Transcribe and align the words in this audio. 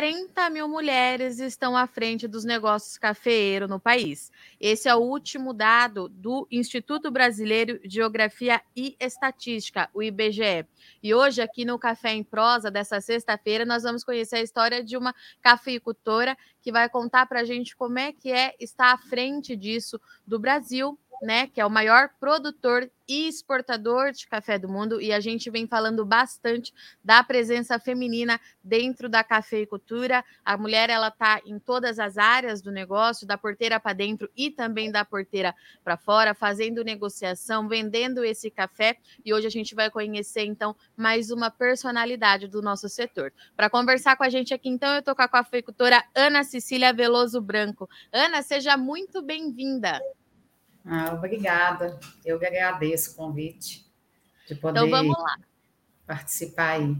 40 0.00 0.48
mil 0.48 0.66
mulheres 0.66 1.40
estão 1.40 1.76
à 1.76 1.86
frente 1.86 2.26
dos 2.26 2.42
negócios 2.42 2.96
cafeeiros 2.96 3.68
no 3.68 3.78
país. 3.78 4.32
Esse 4.58 4.88
é 4.88 4.94
o 4.94 5.00
último 5.00 5.52
dado 5.52 6.08
do 6.08 6.48
Instituto 6.50 7.10
Brasileiro 7.10 7.78
de 7.86 7.96
Geografia 7.96 8.62
e 8.74 8.96
Estatística, 8.98 9.90
o 9.92 10.02
IBGE. 10.02 10.66
E 11.02 11.12
hoje, 11.12 11.42
aqui 11.42 11.66
no 11.66 11.78
Café 11.78 12.14
em 12.14 12.24
Prosa, 12.24 12.70
dessa 12.70 12.98
sexta-feira, 12.98 13.66
nós 13.66 13.82
vamos 13.82 14.02
conhecer 14.02 14.36
a 14.36 14.42
história 14.42 14.82
de 14.82 14.96
uma 14.96 15.14
cafeicultora 15.42 16.34
que 16.62 16.72
vai 16.72 16.88
contar 16.88 17.26
para 17.26 17.40
a 17.40 17.44
gente 17.44 17.76
como 17.76 17.98
é 17.98 18.10
que 18.10 18.32
é 18.32 18.54
estar 18.58 18.94
à 18.94 18.96
frente 18.96 19.54
disso 19.54 20.00
do 20.26 20.38
Brasil 20.38 20.98
né, 21.22 21.46
que 21.46 21.60
é 21.60 21.66
o 21.66 21.70
maior 21.70 22.10
produtor 22.18 22.90
e 23.10 23.26
exportador 23.26 24.12
de 24.12 24.26
café 24.28 24.56
do 24.56 24.68
mundo, 24.68 25.00
e 25.00 25.12
a 25.12 25.18
gente 25.18 25.50
vem 25.50 25.66
falando 25.66 26.06
bastante 26.06 26.72
da 27.02 27.24
presença 27.24 27.76
feminina 27.76 28.40
dentro 28.62 29.08
da 29.08 29.24
cafeicultura. 29.24 30.24
A 30.44 30.56
mulher 30.56 30.88
ela 30.88 31.08
está 31.08 31.40
em 31.44 31.58
todas 31.58 31.98
as 31.98 32.16
áreas 32.16 32.62
do 32.62 32.70
negócio, 32.70 33.26
da 33.26 33.36
porteira 33.36 33.80
para 33.80 33.94
dentro 33.94 34.30
e 34.36 34.48
também 34.48 34.92
da 34.92 35.04
porteira 35.04 35.52
para 35.82 35.96
fora, 35.96 36.34
fazendo 36.34 36.84
negociação, 36.84 37.66
vendendo 37.66 38.24
esse 38.24 38.48
café. 38.48 38.96
E 39.24 39.34
hoje 39.34 39.48
a 39.48 39.50
gente 39.50 39.74
vai 39.74 39.90
conhecer 39.90 40.44
então 40.44 40.76
mais 40.96 41.32
uma 41.32 41.50
personalidade 41.50 42.46
do 42.46 42.62
nosso 42.62 42.88
setor. 42.88 43.32
Para 43.56 43.68
conversar 43.68 44.16
com 44.16 44.22
a 44.22 44.28
gente 44.28 44.54
aqui, 44.54 44.68
então, 44.68 44.92
eu 44.92 45.00
estou 45.00 45.16
com 45.16 45.22
a 45.22 45.28
cafeicultora 45.28 46.04
Ana 46.14 46.44
Cecília 46.44 46.92
Veloso 46.92 47.40
Branco. 47.40 47.90
Ana, 48.12 48.40
seja 48.40 48.76
muito 48.76 49.20
bem-vinda. 49.20 50.00
Ah, 50.84 51.12
obrigada. 51.14 51.98
Eu 52.24 52.38
que 52.38 52.46
agradeço 52.46 53.12
o 53.12 53.14
convite 53.16 53.86
de 54.46 54.54
poder 54.54 54.86
então, 54.86 55.14
participar 56.06 56.70
aí. 56.70 56.96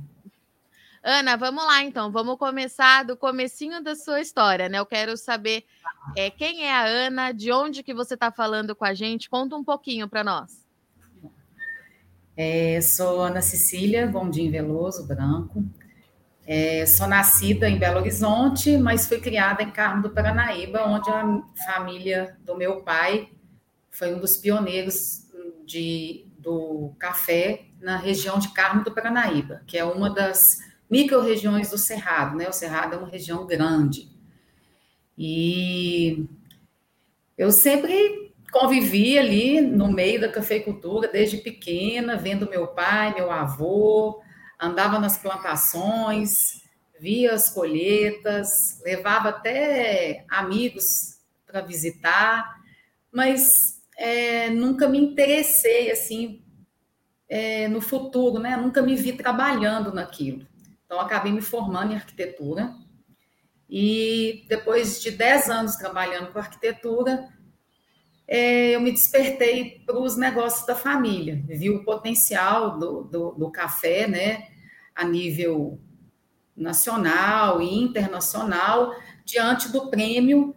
Ana, 1.02 1.36
vamos 1.36 1.64
lá 1.64 1.82
então. 1.82 2.12
Vamos 2.12 2.38
começar 2.38 3.04
do 3.04 3.16
comecinho 3.16 3.82
da 3.82 3.96
sua 3.96 4.20
história, 4.20 4.68
né? 4.68 4.78
Eu 4.78 4.86
quero 4.86 5.16
saber 5.16 5.64
é, 6.16 6.30
quem 6.30 6.64
é 6.66 6.72
a 6.72 6.84
Ana, 6.84 7.32
de 7.32 7.50
onde 7.50 7.82
que 7.82 7.94
você 7.94 8.14
está 8.14 8.30
falando 8.30 8.76
com 8.76 8.84
a 8.84 8.92
gente. 8.92 9.30
Conta 9.30 9.56
um 9.56 9.64
pouquinho 9.64 10.08
para 10.08 10.22
nós. 10.22 10.66
É, 12.36 12.80
sou 12.80 13.22
Ana 13.22 13.40
Cecília 13.40 14.06
Gondim 14.06 14.50
Veloso 14.50 15.06
Branco. 15.06 15.64
É, 16.46 16.84
sou 16.84 17.06
nascida 17.06 17.68
em 17.68 17.78
Belo 17.78 18.00
Horizonte, 18.00 18.76
mas 18.76 19.06
fui 19.06 19.20
criada 19.20 19.62
em 19.62 19.70
Carmo 19.70 20.02
do 20.02 20.10
Paranaíba, 20.10 20.84
onde 20.84 21.08
a 21.10 21.42
família 21.64 22.36
do 22.44 22.56
meu 22.56 22.82
pai 22.82 23.30
foi 24.00 24.14
um 24.14 24.18
dos 24.18 24.38
pioneiros 24.38 25.26
de, 25.66 26.24
do 26.38 26.94
café 26.98 27.66
na 27.82 27.98
região 27.98 28.38
de 28.38 28.48
Carmo 28.48 28.82
do 28.82 28.94
Paranaíba, 28.94 29.62
que 29.66 29.76
é 29.76 29.84
uma 29.84 30.08
das 30.08 30.56
micro-regiões 30.90 31.68
do 31.68 31.76
Cerrado, 31.76 32.34
né? 32.34 32.48
O 32.48 32.52
Cerrado 32.52 32.94
é 32.94 32.96
uma 32.96 33.10
região 33.10 33.46
grande. 33.46 34.08
E 35.18 36.26
eu 37.36 37.52
sempre 37.52 38.32
convivi 38.50 39.18
ali 39.18 39.60
no 39.60 39.92
meio 39.92 40.18
da 40.18 40.32
cafeicultura 40.32 41.06
desde 41.06 41.36
pequena, 41.36 42.16
vendo 42.16 42.48
meu 42.48 42.68
pai, 42.68 43.14
meu 43.14 43.30
avô, 43.30 44.22
andava 44.58 44.98
nas 44.98 45.18
plantações, 45.18 46.62
via 46.98 47.34
as 47.34 47.50
colheitas, 47.50 48.80
levava 48.82 49.28
até 49.28 50.24
amigos 50.30 51.18
para 51.46 51.60
visitar, 51.60 52.62
mas 53.12 53.79
é, 54.00 54.48
nunca 54.48 54.88
me 54.88 54.98
interessei 54.98 55.90
assim 55.90 56.42
é, 57.28 57.68
no 57.68 57.82
futuro, 57.82 58.40
né? 58.40 58.56
Nunca 58.56 58.80
me 58.80 58.96
vi 58.96 59.12
trabalhando 59.12 59.92
naquilo. 59.92 60.46
Então, 60.86 60.98
acabei 60.98 61.30
me 61.30 61.42
formando 61.42 61.92
em 61.92 61.96
arquitetura. 61.96 62.74
E 63.68 64.46
depois 64.48 65.02
de 65.02 65.10
10 65.10 65.50
anos 65.50 65.76
trabalhando 65.76 66.32
com 66.32 66.38
arquitetura, 66.38 67.28
é, 68.26 68.70
eu 68.70 68.80
me 68.80 68.90
despertei 68.90 69.82
para 69.84 69.98
os 69.98 70.16
negócios 70.16 70.66
da 70.66 70.74
família. 70.74 71.44
Vi 71.46 71.68
o 71.68 71.84
potencial 71.84 72.78
do, 72.78 73.02
do, 73.04 73.32
do 73.32 73.50
café, 73.50 74.08
né? 74.08 74.48
A 74.94 75.04
nível 75.04 75.78
nacional 76.56 77.60
e 77.60 77.82
internacional, 77.82 78.94
diante 79.26 79.70
do 79.70 79.90
prêmio 79.90 80.56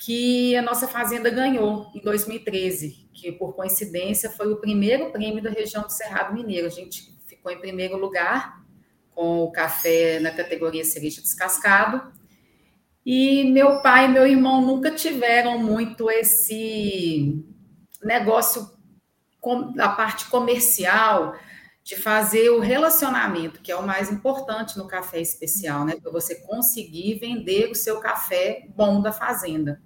que 0.00 0.56
a 0.56 0.62
nossa 0.62 0.88
fazenda 0.88 1.28
ganhou 1.28 1.90
em 1.94 2.00
2013, 2.00 3.10
que 3.12 3.30
por 3.32 3.54
coincidência 3.54 4.30
foi 4.30 4.50
o 4.50 4.56
primeiro 4.56 5.10
prêmio 5.10 5.42
da 5.42 5.50
região 5.50 5.82
do 5.82 5.92
Cerrado 5.92 6.32
Mineiro. 6.32 6.66
A 6.66 6.70
gente 6.70 7.14
ficou 7.26 7.52
em 7.52 7.60
primeiro 7.60 7.98
lugar 7.98 8.64
com 9.10 9.44
o 9.44 9.52
café 9.52 10.18
na 10.18 10.30
categoria 10.30 10.84
cereja 10.84 11.20
descascado. 11.20 12.12
E 13.04 13.44
meu 13.52 13.82
pai 13.82 14.06
e 14.06 14.08
meu 14.08 14.26
irmão 14.26 14.62
nunca 14.62 14.90
tiveram 14.90 15.58
muito 15.58 16.10
esse 16.10 17.44
negócio 18.02 18.70
da 19.74 19.90
parte 19.90 20.30
comercial 20.30 21.34
de 21.82 21.96
fazer 21.96 22.48
o 22.50 22.60
relacionamento, 22.60 23.60
que 23.60 23.72
é 23.72 23.76
o 23.76 23.86
mais 23.86 24.10
importante 24.10 24.78
no 24.78 24.86
café 24.86 25.20
especial, 25.20 25.84
né? 25.84 25.96
Para 26.00 26.10
você 26.10 26.36
conseguir 26.36 27.18
vender 27.18 27.70
o 27.70 27.74
seu 27.74 28.00
café 28.00 28.66
bom 28.74 29.02
da 29.02 29.12
fazenda. 29.12 29.82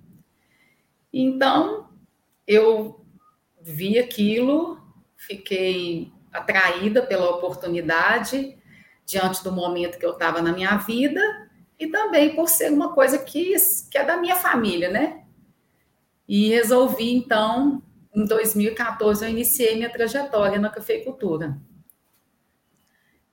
Então, 1.16 1.91
eu 2.44 3.06
vi 3.62 4.00
aquilo, 4.00 4.82
fiquei 5.16 6.12
atraída 6.32 7.06
pela 7.06 7.30
oportunidade 7.30 8.58
diante 9.06 9.44
do 9.44 9.52
momento 9.52 9.97
que 9.97 10.04
eu 10.04 10.14
estava 10.14 10.42
na 10.42 10.52
minha 10.52 10.76
vida 10.78 11.20
e 11.78 11.86
também 11.86 12.34
por 12.34 12.48
ser 12.48 12.72
uma 12.72 12.92
coisa 12.92 13.16
que, 13.16 13.54
que 13.88 13.97
é 13.97 14.04
da 14.04 14.16
minha 14.16 14.34
família, 14.34 14.91
né? 14.91 15.25
E 16.26 16.48
resolvi, 16.48 17.14
então, 17.14 17.81
em 18.12 18.25
2014, 18.26 19.25
eu 19.25 19.31
iniciei 19.31 19.76
minha 19.76 19.92
trajetória 19.92 20.58
na 20.58 20.69
cafeicultura. 20.69 21.56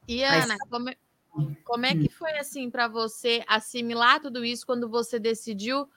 E, 0.08 0.24
Ana, 0.24 0.50
Mas... 0.50 0.70
como, 0.70 0.90
é, 0.90 0.96
como 1.64 1.86
é 1.88 1.96
que 1.96 2.06
hum. 2.06 2.12
foi, 2.12 2.38
assim, 2.38 2.70
para 2.70 2.88
você 2.88 3.44
assimilar 3.48 4.22
tudo 4.22 4.46
isso 4.46 4.68
quando 4.68 4.88
você 4.88 5.20
decidiu 5.20 5.90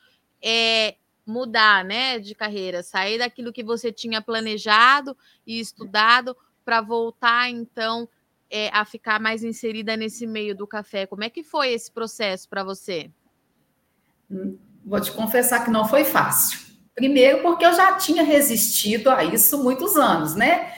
é, 0.42 0.96
mudar, 1.26 1.84
né, 1.84 2.18
de 2.18 2.34
carreira, 2.34 2.82
sair 2.82 3.18
daquilo 3.18 3.52
que 3.52 3.62
você 3.62 3.90
tinha 3.90 4.20
planejado 4.20 5.16
e 5.46 5.58
estudado 5.58 6.36
para 6.64 6.80
voltar 6.80 7.48
então 7.48 8.08
é, 8.50 8.68
a 8.72 8.84
ficar 8.84 9.20
mais 9.20 9.42
inserida 9.42 9.96
nesse 9.96 10.26
meio 10.26 10.54
do 10.54 10.66
café. 10.66 11.06
Como 11.06 11.24
é 11.24 11.30
que 11.30 11.42
foi 11.42 11.72
esse 11.72 11.90
processo 11.90 12.48
para 12.48 12.62
você? 12.62 13.10
Hum, 14.30 14.58
vou 14.84 15.00
te 15.00 15.12
confessar 15.12 15.64
que 15.64 15.70
não 15.70 15.88
foi 15.88 16.04
fácil. 16.04 16.58
Primeiro, 16.94 17.42
porque 17.42 17.66
eu 17.66 17.74
já 17.74 17.94
tinha 17.94 18.22
resistido 18.22 19.10
a 19.10 19.24
isso 19.24 19.62
muitos 19.62 19.96
anos, 19.96 20.34
né? 20.34 20.72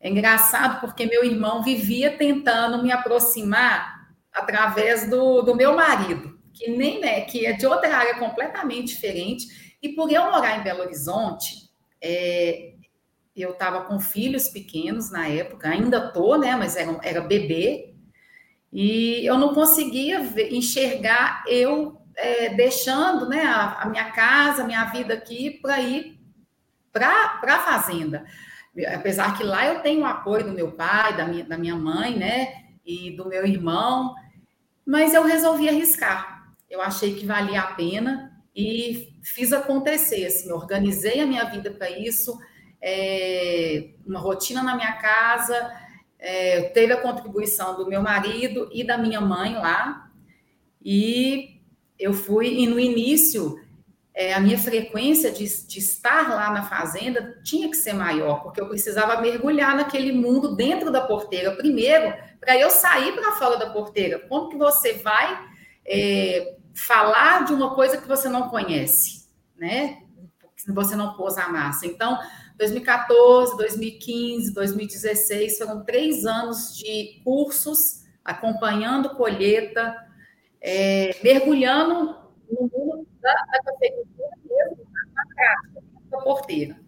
É 0.00 0.08
engraçado 0.08 0.80
porque 0.80 1.06
meu 1.06 1.24
irmão 1.24 1.62
vivia 1.62 2.16
tentando 2.16 2.80
me 2.82 2.92
aproximar 2.92 3.98
através 4.32 5.10
do, 5.10 5.42
do 5.42 5.56
meu 5.56 5.74
marido, 5.74 6.38
que 6.54 6.70
nem 6.70 7.04
é, 7.04 7.22
que 7.22 7.44
é 7.44 7.52
de 7.52 7.66
outra 7.66 7.96
área 7.96 8.14
completamente 8.14 8.94
diferente 8.94 9.67
e 9.82 9.90
por 9.90 10.10
eu 10.10 10.30
morar 10.30 10.58
em 10.58 10.62
Belo 10.62 10.82
Horizonte, 10.82 11.70
é, 12.02 12.74
eu 13.34 13.50
estava 13.50 13.82
com 13.82 14.00
filhos 14.00 14.48
pequenos 14.48 15.10
na 15.10 15.28
época, 15.28 15.68
ainda 15.68 16.12
tô, 16.12 16.36
né? 16.36 16.56
Mas 16.56 16.76
era, 16.76 16.98
era 17.02 17.20
bebê, 17.20 17.94
e 18.72 19.24
eu 19.24 19.38
não 19.38 19.54
conseguia 19.54 20.20
ver, 20.20 20.52
enxergar 20.52 21.42
eu 21.46 22.02
é, 22.16 22.50
deixando 22.50 23.28
né, 23.28 23.44
a, 23.44 23.82
a, 23.82 23.88
minha 23.88 24.10
casa, 24.10 24.62
a 24.62 24.66
minha 24.66 24.84
vida 24.86 25.14
aqui 25.14 25.58
para 25.62 25.80
ir 25.80 26.18
para 26.92 27.38
a 27.42 27.58
fazenda. 27.60 28.24
Apesar 28.94 29.36
que 29.36 29.44
lá 29.44 29.66
eu 29.66 29.80
tenho 29.80 30.02
o 30.02 30.06
apoio 30.06 30.44
do 30.44 30.52
meu 30.52 30.72
pai, 30.72 31.16
da 31.16 31.24
minha, 31.24 31.44
da 31.44 31.56
minha 31.56 31.76
mãe, 31.76 32.16
né? 32.16 32.64
E 32.84 33.12
do 33.16 33.28
meu 33.28 33.46
irmão, 33.46 34.14
mas 34.84 35.14
eu 35.14 35.22
resolvi 35.24 35.68
arriscar. 35.68 36.52
Eu 36.68 36.80
achei 36.80 37.14
que 37.14 37.26
valia 37.26 37.60
a 37.60 37.74
pena 37.74 38.27
e 38.58 39.14
fiz 39.22 39.52
acontecer, 39.52 40.26
assim, 40.26 40.50
organizei 40.50 41.20
a 41.20 41.26
minha 41.26 41.44
vida 41.44 41.70
para 41.70 41.88
isso, 41.88 42.36
é, 42.82 43.90
uma 44.04 44.18
rotina 44.18 44.64
na 44.64 44.74
minha 44.74 44.94
casa, 44.94 45.72
é, 46.18 46.62
teve 46.62 46.92
a 46.92 47.00
contribuição 47.00 47.76
do 47.76 47.88
meu 47.88 48.02
marido 48.02 48.68
e 48.72 48.82
da 48.82 48.98
minha 48.98 49.20
mãe 49.20 49.54
lá, 49.54 50.10
e 50.84 51.60
eu 51.96 52.12
fui, 52.12 52.48
e 52.48 52.66
no 52.66 52.80
início, 52.80 53.60
é, 54.12 54.34
a 54.34 54.40
minha 54.40 54.58
frequência 54.58 55.30
de, 55.30 55.44
de 55.68 55.78
estar 55.78 56.28
lá 56.28 56.50
na 56.50 56.64
fazenda 56.64 57.40
tinha 57.44 57.70
que 57.70 57.76
ser 57.76 57.92
maior, 57.92 58.42
porque 58.42 58.60
eu 58.60 58.68
precisava 58.68 59.20
mergulhar 59.20 59.76
naquele 59.76 60.10
mundo 60.10 60.56
dentro 60.56 60.90
da 60.90 61.02
porteira 61.02 61.54
primeiro, 61.54 62.12
para 62.40 62.58
eu 62.58 62.70
sair 62.70 63.12
para 63.12 63.36
fora 63.36 63.56
da 63.56 63.70
porteira. 63.70 64.18
Como 64.18 64.48
que 64.48 64.56
você 64.56 64.94
vai 64.94 65.46
é, 65.86 66.57
falar 66.78 67.44
de 67.44 67.52
uma 67.52 67.74
coisa 67.74 67.98
que 67.98 68.08
você 68.08 68.28
não 68.28 68.48
conhece, 68.48 69.28
né? 69.56 70.02
Se 70.56 70.72
você 70.72 70.94
não 70.94 71.14
pôs 71.14 71.36
a 71.36 71.48
massa. 71.48 71.86
Então, 71.86 72.18
2014, 72.56 73.56
2015, 73.56 74.52
2016 74.52 75.58
foram 75.58 75.84
três 75.84 76.24
anos 76.24 76.76
de 76.76 77.20
cursos 77.24 78.04
acompanhando 78.24 79.10
colheita 79.10 79.96
é, 80.60 81.16
mergulhando 81.22 82.16
no 82.50 82.62
mundo 82.62 83.06
da, 83.20 83.32
da 83.32 83.62
cafeicultura 83.62 84.30
mesmo, 84.44 84.86
na 85.14 85.34
prática, 85.34 85.82
da 86.10 86.18
porteira. 86.18 86.80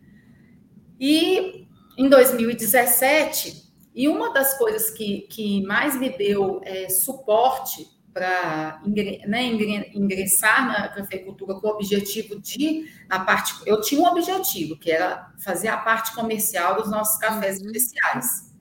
E 0.99 1.67
em 1.97 2.09
2017, 2.09 3.73
e 3.95 4.09
uma 4.09 4.33
das 4.33 4.57
coisas 4.59 4.91
que, 4.91 5.23
que 5.23 5.65
mais 5.67 5.99
me 5.99 6.11
deu 6.11 6.61
é, 6.65 6.89
suporte 6.89 7.87
para 8.13 8.83
né, 9.27 9.47
ingressar 9.95 10.67
na 10.67 10.89
cafeicultura 10.89 11.55
com 11.55 11.69
o 11.69 11.71
objetivo 11.71 12.41
de, 12.41 12.89
na 13.09 13.21
parte, 13.21 13.55
eu 13.67 13.81
tinha 13.81 14.01
um 14.01 14.07
objetivo, 14.07 14.77
que 14.77 14.91
era 14.91 15.33
fazer 15.45 15.69
a 15.69 15.77
parte 15.77 16.15
comercial 16.15 16.77
dos 16.77 16.91
nossos 16.91 17.19
cafés 17.19 17.61
uhum. 17.61 17.67
especiais, 17.67 18.55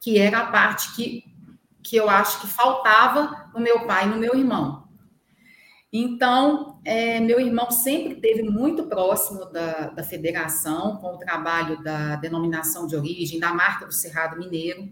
que 0.00 0.18
era 0.18 0.40
a 0.40 0.46
parte 0.46 0.94
que, 0.94 1.24
que 1.82 1.96
eu 1.96 2.08
acho 2.10 2.40
que 2.40 2.46
faltava 2.46 3.50
no 3.54 3.60
meu 3.60 3.86
pai 3.86 4.06
e 4.06 4.10
no 4.10 4.16
meu 4.16 4.34
irmão. 4.34 4.82
Então, 5.92 6.80
é, 6.84 7.20
meu 7.20 7.38
irmão 7.38 7.70
sempre 7.70 8.14
esteve 8.14 8.42
muito 8.42 8.84
próximo 8.84 9.44
da, 9.46 9.88
da 9.88 10.02
federação, 10.02 10.96
com 10.96 11.14
o 11.14 11.18
trabalho 11.18 11.82
da 11.82 12.16
denominação 12.16 12.86
de 12.86 12.96
origem, 12.96 13.38
da 13.38 13.52
marca 13.52 13.84
do 13.84 13.92
Cerrado 13.92 14.38
Mineiro. 14.38 14.90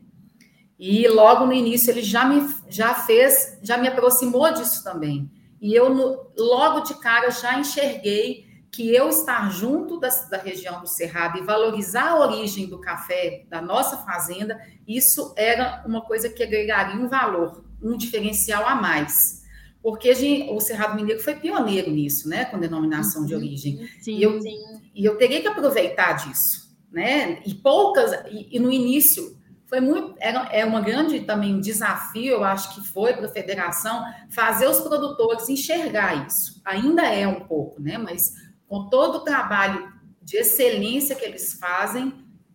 E 0.81 1.07
logo 1.07 1.45
no 1.45 1.53
início 1.53 1.91
ele 1.91 2.03
já 2.03 2.25
me 2.25 2.49
já 2.71 2.95
fez, 2.95 3.59
já 3.63 3.77
me 3.77 3.87
aproximou 3.87 4.51
disso 4.55 4.83
também. 4.83 5.31
E 5.61 5.75
eu 5.75 5.95
no, 5.95 6.27
logo 6.39 6.81
de 6.81 6.95
cara 6.95 7.31
já 7.31 7.59
enxerguei 7.59 8.49
que 8.73 8.95
eu 8.95 9.11
estar 9.11 9.51
junto 9.51 10.01
da, 10.01 10.09
da, 10.31 10.39
região 10.39 10.81
do 10.81 10.87
Cerrado 10.87 11.37
e 11.37 11.43
valorizar 11.43 12.09
a 12.09 12.21
origem 12.21 12.67
do 12.67 12.81
café 12.81 13.45
da 13.51 13.61
nossa 13.61 13.99
fazenda, 13.99 14.59
isso 14.89 15.35
era 15.37 15.83
uma 15.85 16.01
coisa 16.01 16.31
que 16.31 16.43
agregaria 16.43 16.95
um 16.95 17.09
valor, 17.09 17.63
um 17.83 17.97
diferencial 17.97 18.67
a 18.67 18.75
mais 18.75 19.41
porque 19.83 20.15
gente, 20.15 20.51
o 20.51 20.61
Cerrado 20.61 20.95
Mineiro 20.95 21.23
foi 21.23 21.35
pioneiro 21.35 21.91
nisso, 21.91 22.29
né, 22.29 22.45
com 22.45 22.59
denominação 22.59 23.25
de 23.25 23.35
uhum. 23.35 23.41
origem. 23.41 23.89
Sim, 24.01 24.17
e, 24.17 24.23
eu, 24.23 24.41
sim. 24.41 24.59
e 24.95 25.05
eu 25.05 25.17
teria 25.17 25.41
que 25.41 25.49
aproveitar 25.49 26.13
disso, 26.13 26.77
né? 26.93 27.41
E 27.47 27.55
poucas, 27.55 28.13
e, 28.31 28.57
e 28.57 28.59
no 28.59 28.71
início 28.71 29.39
foi 29.71 29.79
muito, 29.79 30.17
era, 30.19 30.49
é 30.51 30.65
uma 30.65 30.81
grande 30.81 31.21
também 31.21 31.61
desafio, 31.61 32.33
eu 32.33 32.45
acho 32.45 32.75
que 32.75 32.81
foi 32.81 33.15
para 33.15 33.27
a 33.27 33.33
federação 33.33 34.05
fazer 34.29 34.67
os 34.67 34.81
produtores 34.81 35.49
enxergar 35.49 36.27
isso. 36.27 36.61
Ainda 36.65 37.03
é 37.07 37.25
um 37.25 37.43
pouco, 37.43 37.81
né? 37.81 37.97
Mas 37.97 38.35
com 38.67 38.89
todo 38.89 39.19
o 39.19 39.25
trabalho 39.25 39.89
de 40.21 40.39
excelência 40.39 41.15
que 41.15 41.25
eles 41.25 41.55
fazem 41.55 42.13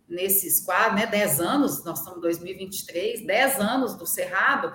nesses 0.10 0.60
quase, 0.60 0.96
né, 0.96 1.06
10 1.06 1.40
anos, 1.40 1.86
nós 1.86 2.00
estamos 2.00 2.18
em 2.18 2.22
2023, 2.22 3.26
10 3.26 3.60
anos 3.62 3.96
do 3.96 4.06
Cerrado, 4.06 4.74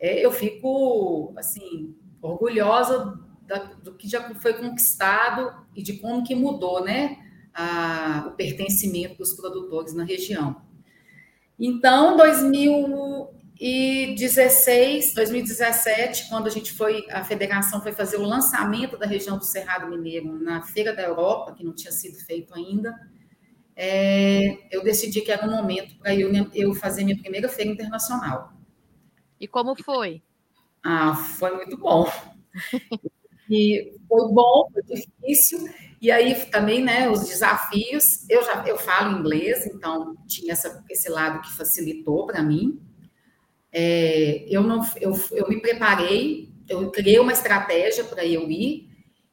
é, 0.00 0.24
eu 0.24 0.32
fico, 0.32 1.34
assim, 1.36 1.94
orgulhosa 2.22 3.20
da, 3.46 3.58
do 3.58 3.94
que 3.94 4.08
já 4.08 4.34
foi 4.36 4.54
conquistado 4.54 5.54
e 5.76 5.82
de 5.82 5.98
como 5.98 6.24
que 6.24 6.34
mudou, 6.34 6.82
né, 6.82 7.18
a, 7.52 8.28
o 8.28 8.30
pertencimento 8.32 9.18
dos 9.18 9.34
produtores 9.34 9.92
na 9.92 10.04
região. 10.04 10.71
Então, 11.64 12.16
2016, 12.16 15.14
2017, 15.14 16.28
quando 16.28 16.48
a 16.48 16.50
gente 16.50 16.72
foi, 16.72 17.06
a 17.08 17.22
federação 17.22 17.80
foi 17.80 17.92
fazer 17.92 18.16
o 18.16 18.24
lançamento 18.24 18.98
da 18.98 19.06
região 19.06 19.38
do 19.38 19.44
Cerrado 19.44 19.88
Mineiro 19.88 20.42
na 20.42 20.60
Feira 20.62 20.92
da 20.92 21.02
Europa, 21.02 21.54
que 21.54 21.62
não 21.62 21.72
tinha 21.72 21.92
sido 21.92 22.16
feito 22.16 22.52
ainda, 22.52 22.92
é, 23.76 24.58
eu 24.72 24.82
decidi 24.82 25.20
que 25.20 25.30
era 25.30 25.46
um 25.46 25.52
momento 25.52 25.96
para 26.00 26.12
eu, 26.12 26.32
eu 26.52 26.74
fazer 26.74 27.04
minha 27.04 27.16
primeira 27.16 27.48
feira 27.48 27.70
internacional. 27.70 28.52
E 29.38 29.46
como 29.46 29.80
foi? 29.80 30.20
Ah, 30.84 31.14
foi 31.14 31.54
muito 31.54 31.78
bom. 31.78 32.10
E 33.50 33.98
foi 34.12 34.32
bom, 34.32 34.68
foi 34.70 34.82
difícil. 34.82 35.66
E 36.00 36.10
aí 36.10 36.34
também, 36.46 36.84
né, 36.84 37.08
os 37.08 37.26
desafios. 37.26 38.28
Eu 38.28 38.44
já 38.44 38.62
eu 38.66 38.76
falo 38.76 39.18
inglês, 39.18 39.64
então 39.66 40.14
tinha 40.26 40.52
essa, 40.52 40.84
esse 40.90 41.08
lado 41.08 41.40
que 41.40 41.56
facilitou 41.56 42.26
para 42.26 42.42
mim. 42.42 42.78
É, 43.72 44.44
eu 44.48 44.62
não, 44.62 44.84
eu, 45.00 45.18
eu 45.32 45.48
me 45.48 45.60
preparei, 45.62 46.52
eu 46.68 46.90
criei 46.90 47.18
uma 47.18 47.32
estratégia 47.32 48.04
para 48.04 48.24
eu 48.24 48.50
ir, 48.50 48.90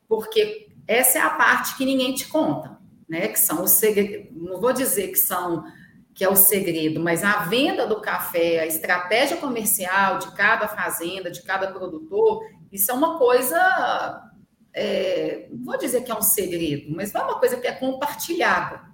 porque 0.08 0.70
essa 0.88 1.18
é 1.18 1.22
a 1.22 1.32
parte 1.32 1.76
que 1.76 1.84
ninguém 1.84 2.14
te 2.14 2.30
conta, 2.30 2.80
né? 3.08 3.28
Que 3.28 3.40
são 3.40 3.64
os 3.64 3.72
segredos. 3.72 4.32
Não 4.32 4.62
vou 4.62 4.72
dizer 4.72 5.10
que 5.10 5.18
são 5.18 5.66
que 6.14 6.24
é 6.26 6.30
o 6.30 6.36
segredo, 6.36 7.00
mas 7.00 7.24
a 7.24 7.44
venda 7.44 7.88
do 7.88 8.02
café, 8.02 8.60
a 8.60 8.68
estratégia 8.68 9.38
comercial 9.38 10.20
de 10.20 10.30
cada 10.36 10.68
fazenda, 10.68 11.32
de 11.32 11.42
cada 11.44 11.72
produtor, 11.72 12.44
isso 12.72 12.92
é 12.92 12.94
uma 12.94 13.18
coisa, 13.18 14.30
é, 14.74 15.48
não 15.52 15.66
vou 15.66 15.78
dizer 15.78 16.04
que 16.04 16.12
é 16.12 16.16
um 16.16 16.22
segredo, 16.22 16.94
mas 16.96 17.12
não 17.12 17.22
é 17.22 17.24
uma 17.26 17.40
coisa 17.40 17.58
que 17.58 17.68
é 17.68 17.72
compartilhada. 17.72 18.90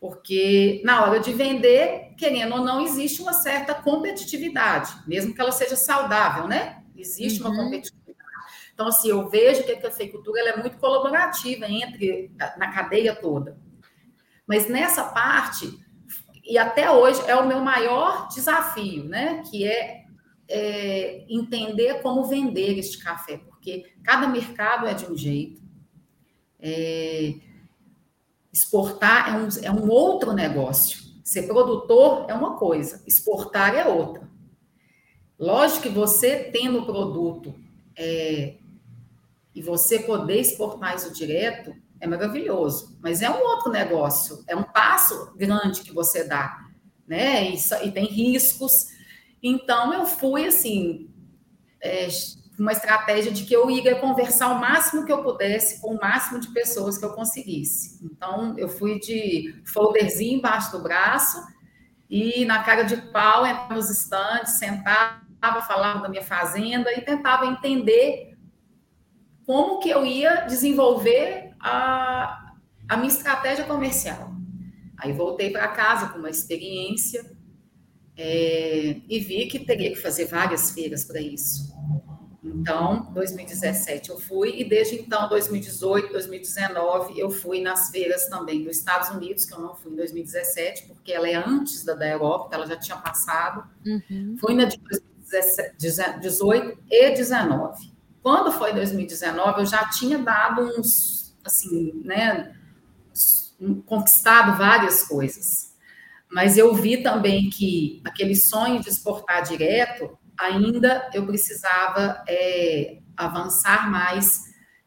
Porque 0.00 0.82
na 0.84 1.02
hora 1.04 1.20
de 1.20 1.32
vender, 1.32 2.14
querendo 2.16 2.54
ou 2.54 2.64
não, 2.64 2.80
existe 2.82 3.22
uma 3.22 3.32
certa 3.32 3.74
competitividade, 3.74 4.92
mesmo 5.06 5.34
que 5.34 5.40
ela 5.40 5.52
seja 5.52 5.74
saudável, 5.74 6.46
né? 6.46 6.82
Existe 6.94 7.42
uhum. 7.42 7.48
uma 7.48 7.56
competitividade. 7.56 7.96
Então, 8.74 8.88
assim, 8.88 9.08
eu 9.08 9.26
vejo 9.28 9.64
que 9.64 9.72
a 9.72 9.80
cafeicultura 9.80 10.40
é 10.40 10.56
muito 10.56 10.76
colaborativa 10.76 11.66
entre 11.66 12.30
na 12.58 12.70
cadeia 12.72 13.14
toda. 13.14 13.58
Mas 14.46 14.68
nessa 14.68 15.02
parte, 15.04 15.78
e 16.44 16.58
até 16.58 16.90
hoje 16.90 17.20
é 17.26 17.34
o 17.34 17.46
meu 17.46 17.60
maior 17.60 18.28
desafio, 18.28 19.04
né? 19.04 19.42
Que 19.50 19.66
é, 19.66 20.04
é, 20.48 21.26
entender 21.28 22.02
como 22.02 22.24
vender 22.24 22.78
este 22.78 23.02
café, 23.02 23.40
porque 23.66 23.92
cada 24.04 24.28
mercado 24.28 24.86
é 24.86 24.94
de 24.94 25.06
um 25.06 25.16
jeito. 25.16 25.60
É, 26.60 27.34
exportar 28.52 29.34
é 29.34 29.36
um, 29.36 29.48
é 29.64 29.70
um 29.72 29.90
outro 29.90 30.32
negócio. 30.32 31.04
Ser 31.24 31.48
produtor 31.48 32.26
é 32.28 32.34
uma 32.34 32.56
coisa, 32.56 33.02
exportar 33.04 33.74
é 33.74 33.84
outra. 33.84 34.30
Lógico 35.36 35.82
que 35.82 35.88
você 35.88 36.48
tendo 36.52 36.78
o 36.78 36.86
produto 36.86 37.56
é, 37.96 38.54
e 39.52 39.60
você 39.60 39.98
poder 39.98 40.40
exportar 40.40 40.94
isso 40.94 41.12
direto, 41.12 41.74
é 41.98 42.06
maravilhoso, 42.06 42.96
mas 43.02 43.20
é 43.20 43.28
um 43.28 43.42
outro 43.42 43.72
negócio, 43.72 44.44
é 44.46 44.54
um 44.54 44.62
passo 44.62 45.34
grande 45.36 45.82
que 45.82 45.92
você 45.92 46.22
dá, 46.22 46.68
né? 47.06 47.50
E, 47.50 47.56
e 47.84 47.90
tem 47.90 48.06
riscos. 48.06 48.72
Então, 49.42 49.92
eu 49.92 50.06
fui 50.06 50.46
assim, 50.46 51.10
é, 51.80 52.08
uma 52.58 52.72
estratégia 52.72 53.30
de 53.30 53.44
que 53.44 53.54
eu 53.54 53.70
ia 53.70 53.96
conversar 53.96 54.48
o 54.48 54.58
máximo 54.58 55.04
que 55.04 55.12
eu 55.12 55.22
pudesse 55.22 55.80
com 55.80 55.94
o 55.94 56.00
máximo 56.00 56.40
de 56.40 56.48
pessoas 56.52 56.96
que 56.96 57.04
eu 57.04 57.12
conseguisse. 57.12 57.98
Então, 58.04 58.54
eu 58.56 58.68
fui 58.68 58.98
de 58.98 59.62
folderzinho 59.66 60.38
embaixo 60.38 60.72
do 60.72 60.82
braço 60.82 61.38
e 62.08 62.44
na 62.44 62.62
cara 62.62 62.82
de 62.82 62.96
pau, 63.10 63.46
entrava 63.46 63.74
nos 63.74 63.90
estandes, 63.90 64.58
sentava, 64.58 65.20
falava 65.66 66.00
da 66.00 66.08
minha 66.08 66.22
fazenda 66.22 66.92
e 66.92 67.00
tentava 67.02 67.46
entender 67.46 68.36
como 69.44 69.78
que 69.78 69.90
eu 69.90 70.04
ia 70.04 70.46
desenvolver 70.46 71.54
a, 71.60 72.52
a 72.88 72.96
minha 72.96 73.08
estratégia 73.08 73.64
comercial. 73.64 74.34
Aí 74.98 75.12
voltei 75.12 75.50
para 75.50 75.68
casa 75.68 76.08
com 76.08 76.18
uma 76.18 76.30
experiência 76.30 77.24
é, 78.16 78.96
e 79.08 79.20
vi 79.20 79.46
que 79.46 79.58
teria 79.58 79.90
que 79.90 79.96
fazer 79.96 80.24
várias 80.24 80.70
feiras 80.70 81.04
para 81.04 81.20
isso. 81.20 81.75
Então, 82.66 83.12
2017 83.12 84.10
eu 84.10 84.18
fui, 84.18 84.60
e 84.60 84.68
desde 84.68 84.96
então, 84.96 85.28
2018, 85.28 86.10
2019, 86.10 87.16
eu 87.16 87.30
fui 87.30 87.60
nas 87.62 87.90
feiras 87.90 88.26
também 88.26 88.64
dos 88.64 88.78
Estados 88.78 89.08
Unidos, 89.10 89.44
que 89.44 89.54
eu 89.54 89.60
não 89.60 89.76
fui 89.76 89.92
em 89.92 89.94
2017, 89.94 90.88
porque 90.88 91.12
ela 91.12 91.28
é 91.28 91.36
antes 91.36 91.84
da 91.84 91.94
da 91.94 92.08
Europa, 92.08 92.56
ela 92.56 92.66
já 92.66 92.76
tinha 92.76 92.96
passado. 92.96 93.62
Uhum. 93.86 94.36
Fui 94.40 94.52
na 94.52 94.64
de 94.64 94.80
2018 95.78 96.76
e 96.90 97.10
19. 97.14 97.92
Quando 98.20 98.50
foi 98.50 98.74
2019, 98.74 99.60
eu 99.60 99.66
já 99.66 99.88
tinha 99.88 100.18
dado 100.18 100.62
uns 100.76 101.36
assim, 101.44 102.02
né, 102.04 102.52
conquistado 103.86 104.58
várias 104.58 105.04
coisas. 105.04 105.72
Mas 106.28 106.58
eu 106.58 106.74
vi 106.74 107.00
também 107.00 107.48
que 107.48 108.02
aquele 108.04 108.34
sonho 108.34 108.80
de 108.80 108.88
exportar 108.88 109.44
direto, 109.44 110.18
ainda 110.38 111.10
eu 111.14 111.26
precisava 111.26 112.22
é, 112.28 112.98
avançar 113.16 113.90
mais 113.90 114.42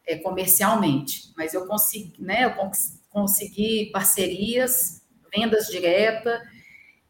é, 0.05 0.17
comercialmente. 0.17 1.31
Mas 1.37 1.53
eu 1.53 1.65
consegui, 1.65 2.21
né, 2.21 2.45
eu 2.45 2.71
consegui 3.09 3.89
parcerias, 3.91 5.01
vendas 5.33 5.67
diretas, 5.67 6.39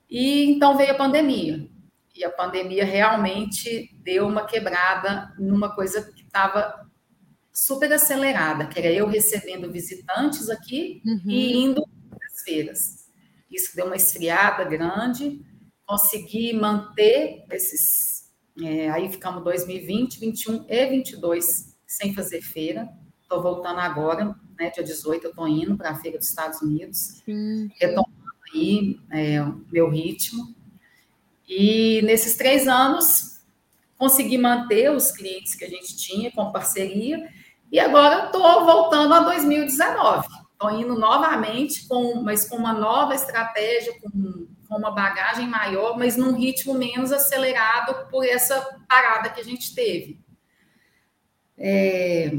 e 0.10 0.46
então 0.46 0.77
veio 0.77 0.91
a 0.91 0.98
pandemia. 0.98 1.69
E 2.15 2.25
a 2.25 2.29
pandemia 2.29 2.84
realmente 2.84 3.96
deu 4.03 4.27
uma 4.27 4.46
quebrada 4.46 5.34
numa 5.38 5.74
coisa 5.74 6.12
que 6.12 6.24
estava 6.24 6.89
super 7.53 7.91
acelerada, 7.91 8.67
que 8.67 8.79
era 8.79 8.91
eu 8.91 9.08
recebendo 9.08 9.72
visitantes 9.72 10.50
aqui 10.50 11.01
uhum. 11.05 11.22
e 11.29 11.58
indo 11.58 11.84
às 12.25 12.43
feiras. 12.43 13.08
Isso 13.50 13.75
deu 13.75 13.86
uma 13.86 13.96
esfriada 13.96 14.63
grande, 14.63 15.41
consegui 15.86 16.53
manter 16.53 17.46
esses 17.51 18.19
É, 18.63 18.89
aí 18.89 19.10
ficamos 19.10 19.44
2020, 19.44 20.20
21 20.20 20.66
e 20.68 20.86
22 20.88 21.75
sem 21.86 22.13
fazer 22.13 22.42
feira. 22.42 22.89
Estou 23.22 23.42
voltando 23.42 23.80
agora, 23.80 24.36
né, 24.60 24.70
dia 24.70 24.84
18 24.84 25.25
eu 25.25 25.30
estou 25.30 25.48
indo 25.48 25.78
para 25.78 25.92
a 25.92 25.96
Feira 25.96 26.18
dos 26.18 26.28
Estados 26.28 26.62
Unidos, 26.62 27.22
Sim. 27.24 27.70
retomando 27.80 28.10
aí 28.54 29.00
é, 29.12 29.42
o 29.42 29.63
meu 29.72 29.89
ritmo. 29.89 30.54
E 31.48 32.01
nesses 32.04 32.36
três 32.36 32.68
anos, 32.68 33.39
consegui 33.98 34.38
manter 34.38 34.92
os 34.92 35.12
clientes 35.12 35.56
que 35.56 35.66
a 35.66 35.70
gente 35.70 35.96
tinha 35.98 36.32
com 36.32 36.51
parceria, 36.51 37.30
e 37.72 37.80
agora 37.80 38.25
estou 38.25 38.66
voltando 38.66 39.13
a 39.13 39.20
2019. 39.22 40.28
Estou 40.51 40.72
indo 40.72 40.98
novamente, 40.98 41.88
com, 41.88 42.22
mas 42.22 42.48
com 42.50 42.58
uma 42.58 42.74
nova 42.74 43.16
estratégia, 43.16 43.94
com, 44.01 44.48
com 44.70 44.78
uma 44.78 44.92
bagagem 44.92 45.48
maior, 45.48 45.98
mas 45.98 46.16
num 46.16 46.34
ritmo 46.34 46.76
menos 46.76 47.12
acelerado 47.12 48.08
por 48.10 48.24
essa 48.24 48.62
parada 48.88 49.32
que 49.32 49.42
a 49.42 49.44
gente 49.44 49.74
teve. 49.74 50.24
É, 51.58 52.32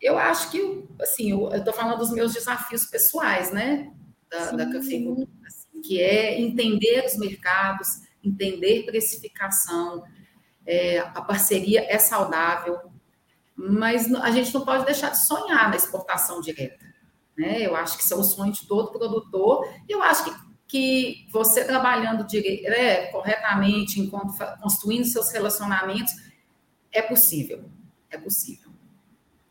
eu 0.00 0.16
acho 0.16 0.50
que, 0.50 0.86
assim, 1.00 1.32
eu 1.32 1.52
estou 1.52 1.74
falando 1.74 1.98
dos 1.98 2.12
meus 2.12 2.32
desafios 2.32 2.86
pessoais, 2.86 3.50
né? 3.50 3.92
Da, 4.30 4.52
da 4.52 4.72
cafeicultura, 4.72 5.28
assim, 5.46 5.80
que 5.82 6.00
é 6.00 6.40
entender 6.40 7.04
os 7.04 7.16
mercados, 7.16 7.88
entender 8.22 8.86
precificação, 8.86 10.04
é, 10.64 11.00
a 11.00 11.20
parceria 11.20 11.84
é 11.88 11.98
saudável, 11.98 12.78
mas 13.56 14.12
a 14.14 14.30
gente 14.30 14.54
não 14.54 14.64
pode 14.64 14.84
deixar 14.84 15.10
de 15.10 15.26
sonhar 15.26 15.68
na 15.68 15.76
exportação 15.76 16.40
direta. 16.40 16.84
Né? 17.36 17.62
Eu 17.62 17.76
acho 17.76 17.96
que 17.96 18.04
isso 18.04 18.14
é 18.14 18.16
o 18.16 18.22
sonho 18.22 18.52
de 18.52 18.66
todo 18.66 18.92
produtor, 18.92 19.68
e 19.88 19.92
eu 19.92 20.02
acho 20.02 20.24
que, 20.24 20.43
que 20.74 21.28
você 21.30 21.64
trabalhando 21.64 22.26
dire... 22.26 22.66
é, 22.66 23.06
corretamente, 23.06 24.00
enquanto 24.00 24.36
construindo 24.60 25.04
seus 25.04 25.30
relacionamentos, 25.30 26.12
é 26.90 27.00
possível. 27.00 27.70
É 28.10 28.18
possível. 28.18 28.72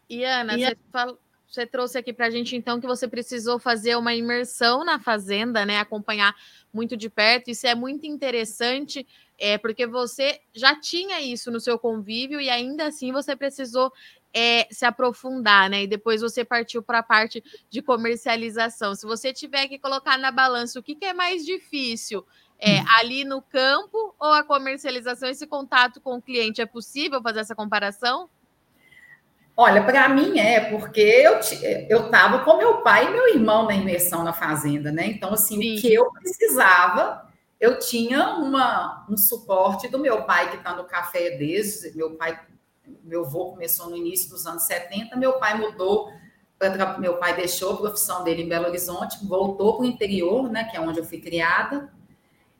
E 0.09 0.25
Ana, 0.25 0.57
e... 0.57 0.65
Você, 0.65 0.77
fala, 0.91 1.17
você 1.47 1.65
trouxe 1.65 1.97
aqui 1.97 2.11
para 2.11 2.25
a 2.25 2.29
gente 2.29 2.57
então 2.57 2.77
que 2.81 2.85
você 2.85 3.07
precisou 3.07 3.57
fazer 3.57 3.95
uma 3.95 4.13
imersão 4.13 4.83
na 4.83 4.99
fazenda, 4.99 5.65
né? 5.65 5.79
Acompanhar 5.79 6.35
muito 6.73 6.97
de 6.97 7.09
perto. 7.09 7.49
Isso 7.49 7.65
é 7.65 7.73
muito 7.73 8.05
interessante, 8.05 9.07
é 9.39 9.57
porque 9.57 9.87
você 9.87 10.41
já 10.53 10.77
tinha 10.77 11.21
isso 11.21 11.49
no 11.49 11.61
seu 11.61 11.79
convívio 11.79 12.41
e 12.41 12.49
ainda 12.49 12.87
assim 12.87 13.13
você 13.13 13.33
precisou 13.33 13.93
é, 14.33 14.67
se 14.71 14.85
aprofundar, 14.85 15.69
né? 15.69 15.83
E 15.83 15.87
depois 15.87 16.21
você 16.21 16.43
partiu 16.43 16.81
para 16.81 16.99
a 16.99 17.03
parte 17.03 17.43
de 17.69 17.81
comercialização. 17.81 18.95
Se 18.95 19.05
você 19.05 19.31
tiver 19.31 19.67
que 19.67 19.77
colocar 19.77 20.17
na 20.17 20.31
balança 20.31 20.79
o 20.79 20.83
que, 20.83 20.95
que 20.95 21.05
é 21.05 21.13
mais 21.13 21.45
difícil, 21.45 22.25
é, 22.59 22.79
hum. 22.79 22.85
ali 22.97 23.23
no 23.23 23.41
campo 23.41 24.15
ou 24.19 24.33
a 24.33 24.43
comercialização, 24.43 25.29
esse 25.29 25.45
contato 25.45 26.01
com 26.01 26.15
o 26.17 26.21
cliente, 26.21 26.61
é 26.61 26.65
possível 26.65 27.21
fazer 27.21 27.41
essa 27.41 27.55
comparação? 27.55 28.29
Olha, 29.55 29.83
para 29.83 30.09
mim 30.09 30.39
é, 30.39 30.71
porque 30.71 30.99
eu 30.99 31.39
eu 31.87 32.05
estava 32.05 32.39
com 32.39 32.57
meu 32.57 32.81
pai 32.81 33.05
e 33.05 33.11
meu 33.11 33.27
irmão 33.27 33.67
na 33.67 33.75
imersão 33.75 34.23
na 34.23 34.33
fazenda, 34.33 34.91
né? 34.91 35.05
Então, 35.05 35.31
assim, 35.31 35.61
Sim. 35.61 35.77
o 35.77 35.81
que 35.81 35.93
eu 35.93 36.11
precisava, 36.11 37.29
eu 37.59 37.77
tinha 37.77 38.29
uma, 38.37 39.05
um 39.07 39.15
suporte 39.15 39.87
do 39.87 39.99
meu 39.99 40.23
pai, 40.23 40.49
que 40.49 40.57
está 40.57 40.75
no 40.75 40.85
café 40.85 41.37
desde. 41.37 41.95
Meu 41.95 42.15
pai, 42.15 42.39
meu 43.03 43.25
avô 43.25 43.51
começou 43.51 43.89
no 43.89 43.97
início 43.97 44.29
dos 44.29 44.45
anos 44.45 44.63
70, 44.63 45.15
meu 45.15 45.33
pai 45.39 45.57
mudou. 45.57 46.11
Meu 46.99 47.17
pai 47.17 47.35
deixou 47.35 47.73
a 47.73 47.77
profissão 47.77 48.23
dele 48.23 48.43
em 48.43 48.47
Belo 48.47 48.67
Horizonte, 48.67 49.25
voltou 49.27 49.75
para 49.75 49.83
o 49.83 49.85
interior, 49.85 50.49
né? 50.49 50.63
Que 50.63 50.77
é 50.77 50.79
onde 50.79 50.99
eu 50.99 51.03
fui 51.03 51.19
criada. 51.19 51.91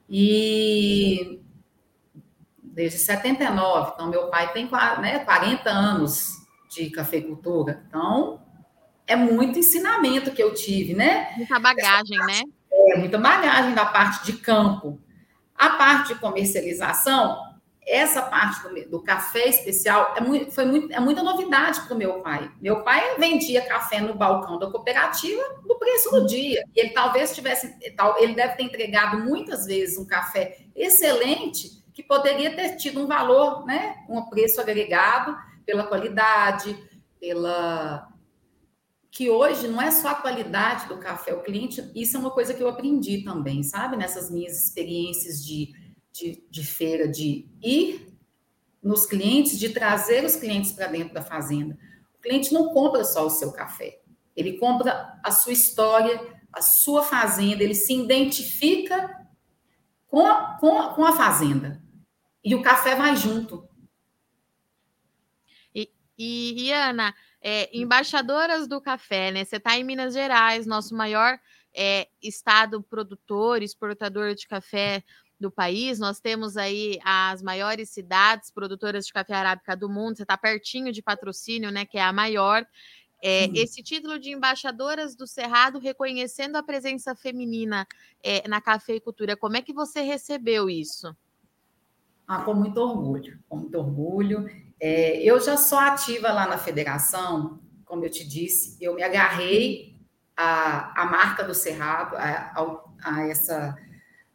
E 0.09 1.41
desde 2.61 2.97
79, 2.97 3.91
então 3.93 4.09
meu 4.09 4.27
pai 4.29 4.51
tem 4.51 4.69
né, 4.99 5.19
40 5.19 5.69
anos 5.69 6.43
de 6.69 6.89
cafeicultura. 6.89 7.83
Então, 7.87 8.41
é 9.05 9.15
muito 9.15 9.59
ensinamento 9.59 10.31
que 10.31 10.41
eu 10.41 10.53
tive, 10.53 10.93
né? 10.93 11.33
Muita 11.37 11.59
bagagem, 11.59 12.17
parte, 12.17 12.45
né? 12.45 12.51
É, 12.71 12.97
muita 12.97 13.17
bagagem 13.17 13.75
da 13.75 13.85
parte 13.85 14.25
de 14.25 14.33
campo. 14.33 14.99
A 15.55 15.71
parte 15.71 16.13
de 16.13 16.19
comercialização, 16.19 17.52
essa 17.87 18.21
parte 18.21 18.63
do, 18.63 18.89
do 18.89 19.03
café 19.03 19.47
especial 19.47 20.13
é, 20.15 20.21
muito, 20.21 20.51
foi 20.51 20.65
muito, 20.65 20.93
é 20.93 20.99
muita 20.99 21.21
novidade 21.21 21.81
para 21.81 21.93
o 21.93 21.97
meu 21.97 22.21
pai. 22.21 22.51
Meu 22.61 22.83
pai 22.83 23.17
vendia 23.17 23.65
café 23.65 23.99
no 23.99 24.13
balcão 24.13 24.57
da 24.57 24.69
cooperativa 24.69 25.41
no 25.65 25.77
preço 25.77 26.11
do 26.11 26.25
dia. 26.25 26.63
E 26.75 26.79
ele 26.79 26.89
talvez 26.89 27.35
tivesse, 27.35 27.75
ele 28.17 28.33
deve 28.33 28.55
ter 28.55 28.63
entregado 28.63 29.19
muitas 29.19 29.65
vezes 29.65 29.97
um 29.97 30.05
café 30.05 30.57
excelente 30.75 31.83
que 31.93 32.01
poderia 32.01 32.55
ter 32.55 32.75
tido 32.75 33.01
um 33.01 33.07
valor, 33.07 33.65
né? 33.65 33.97
Um 34.09 34.23
preço 34.23 34.59
agregado 34.59 35.37
pela 35.65 35.83
qualidade, 35.83 36.75
pela 37.19 38.09
que 39.13 39.29
hoje 39.29 39.67
não 39.67 39.79
é 39.79 39.91
só 39.91 40.07
a 40.09 40.15
qualidade 40.15 40.87
do 40.87 40.97
café, 40.97 41.35
o 41.35 41.43
cliente, 41.43 41.87
isso 41.93 42.17
é 42.17 42.19
uma 42.19 42.31
coisa 42.31 42.51
que 42.51 42.63
eu 42.63 42.67
aprendi 42.67 43.23
também, 43.23 43.61
sabe? 43.61 43.95
Nessas 43.95 44.31
minhas 44.31 44.57
experiências 44.57 45.45
de, 45.45 45.71
de, 46.13 46.45
de 46.49 46.63
feira, 46.63 47.07
de 47.07 47.49
ir 47.61 48.15
nos 48.81 49.05
clientes, 49.05 49.57
de 49.57 49.69
trazer 49.69 50.23
os 50.23 50.35
clientes 50.35 50.71
para 50.71 50.87
dentro 50.87 51.13
da 51.13 51.21
fazenda. 51.21 51.77
O 52.15 52.21
cliente 52.21 52.53
não 52.53 52.69
compra 52.73 53.03
só 53.03 53.25
o 53.25 53.29
seu 53.29 53.51
café, 53.51 53.99
ele 54.35 54.57
compra 54.57 55.19
a 55.23 55.31
sua 55.31 55.53
história, 55.53 56.21
a 56.51 56.61
sua 56.61 57.03
fazenda, 57.03 57.63
ele 57.63 57.75
se 57.75 57.93
identifica 57.93 59.27
com 60.07 60.25
a, 60.25 60.57
com 60.59 60.79
a, 60.79 60.93
com 60.93 61.03
a 61.03 61.13
fazenda. 61.13 61.81
E 62.43 62.53
o 62.53 62.61
café 62.61 62.95
vai 62.95 63.15
junto. 63.15 63.67
E, 66.15 66.67
e 66.67 66.71
Ana, 66.71 67.13
é, 67.41 67.75
embaixadoras 67.75 68.67
do 68.67 68.79
café, 68.79 69.31
né? 69.31 69.43
Você 69.43 69.55
está 69.55 69.77
em 69.77 69.83
Minas 69.83 70.13
Gerais, 70.13 70.67
nosso 70.67 70.95
maior 70.95 71.39
é, 71.73 72.07
estado 72.21 72.83
produtor, 72.83 73.63
exportador 73.63 74.35
de 74.35 74.47
café 74.47 75.03
do 75.43 75.51
país. 75.51 75.99
Nós 75.99 76.19
temos 76.19 76.57
aí 76.57 76.97
as 77.03 77.41
maiores 77.41 77.89
cidades 77.89 78.49
produtoras 78.49 79.05
de 79.05 79.13
café 79.13 79.35
arábica 79.35 79.75
do 79.75 79.89
mundo. 79.89 80.15
Você 80.15 80.23
está 80.23 80.37
pertinho 80.37 80.91
de 80.91 81.01
patrocínio, 81.01 81.71
né? 81.71 81.85
Que 81.85 81.97
é 81.97 82.01
a 82.01 82.13
maior. 82.13 82.65
É, 83.21 83.45
esse 83.53 83.81
título 83.81 84.19
de 84.19 84.31
embaixadoras 84.31 85.15
do 85.15 85.25
Cerrado, 85.25 85.79
reconhecendo 85.79 86.57
a 86.57 86.63
presença 86.63 87.15
feminina 87.15 87.87
é, 88.21 88.45
na 88.47 88.59
cafeicultura, 88.59 89.37
como 89.37 89.55
é 89.55 89.61
que 89.61 89.71
você 89.71 90.01
recebeu 90.01 90.69
isso? 90.69 91.15
Ah, 92.27 92.41
com 92.41 92.53
muito 92.53 92.77
orgulho, 92.77 93.39
com 93.47 93.57
muito 93.57 93.77
orgulho. 93.77 94.49
É, 94.79 95.21
eu 95.23 95.39
já 95.39 95.55
sou 95.55 95.77
ativa 95.77 96.31
lá 96.33 96.47
na 96.47 96.57
federação, 96.57 97.61
como 97.85 98.03
eu 98.03 98.09
te 98.09 98.27
disse, 98.27 98.77
eu 98.83 98.93
me 98.93 99.03
agarrei 99.03 99.95
à, 100.35 101.03
à 101.03 101.05
marca 101.05 101.43
do 101.43 101.53
Cerrado, 101.53 102.17
a, 102.17 102.51
a, 102.55 102.83
a 103.03 103.27
essa, 103.27 103.77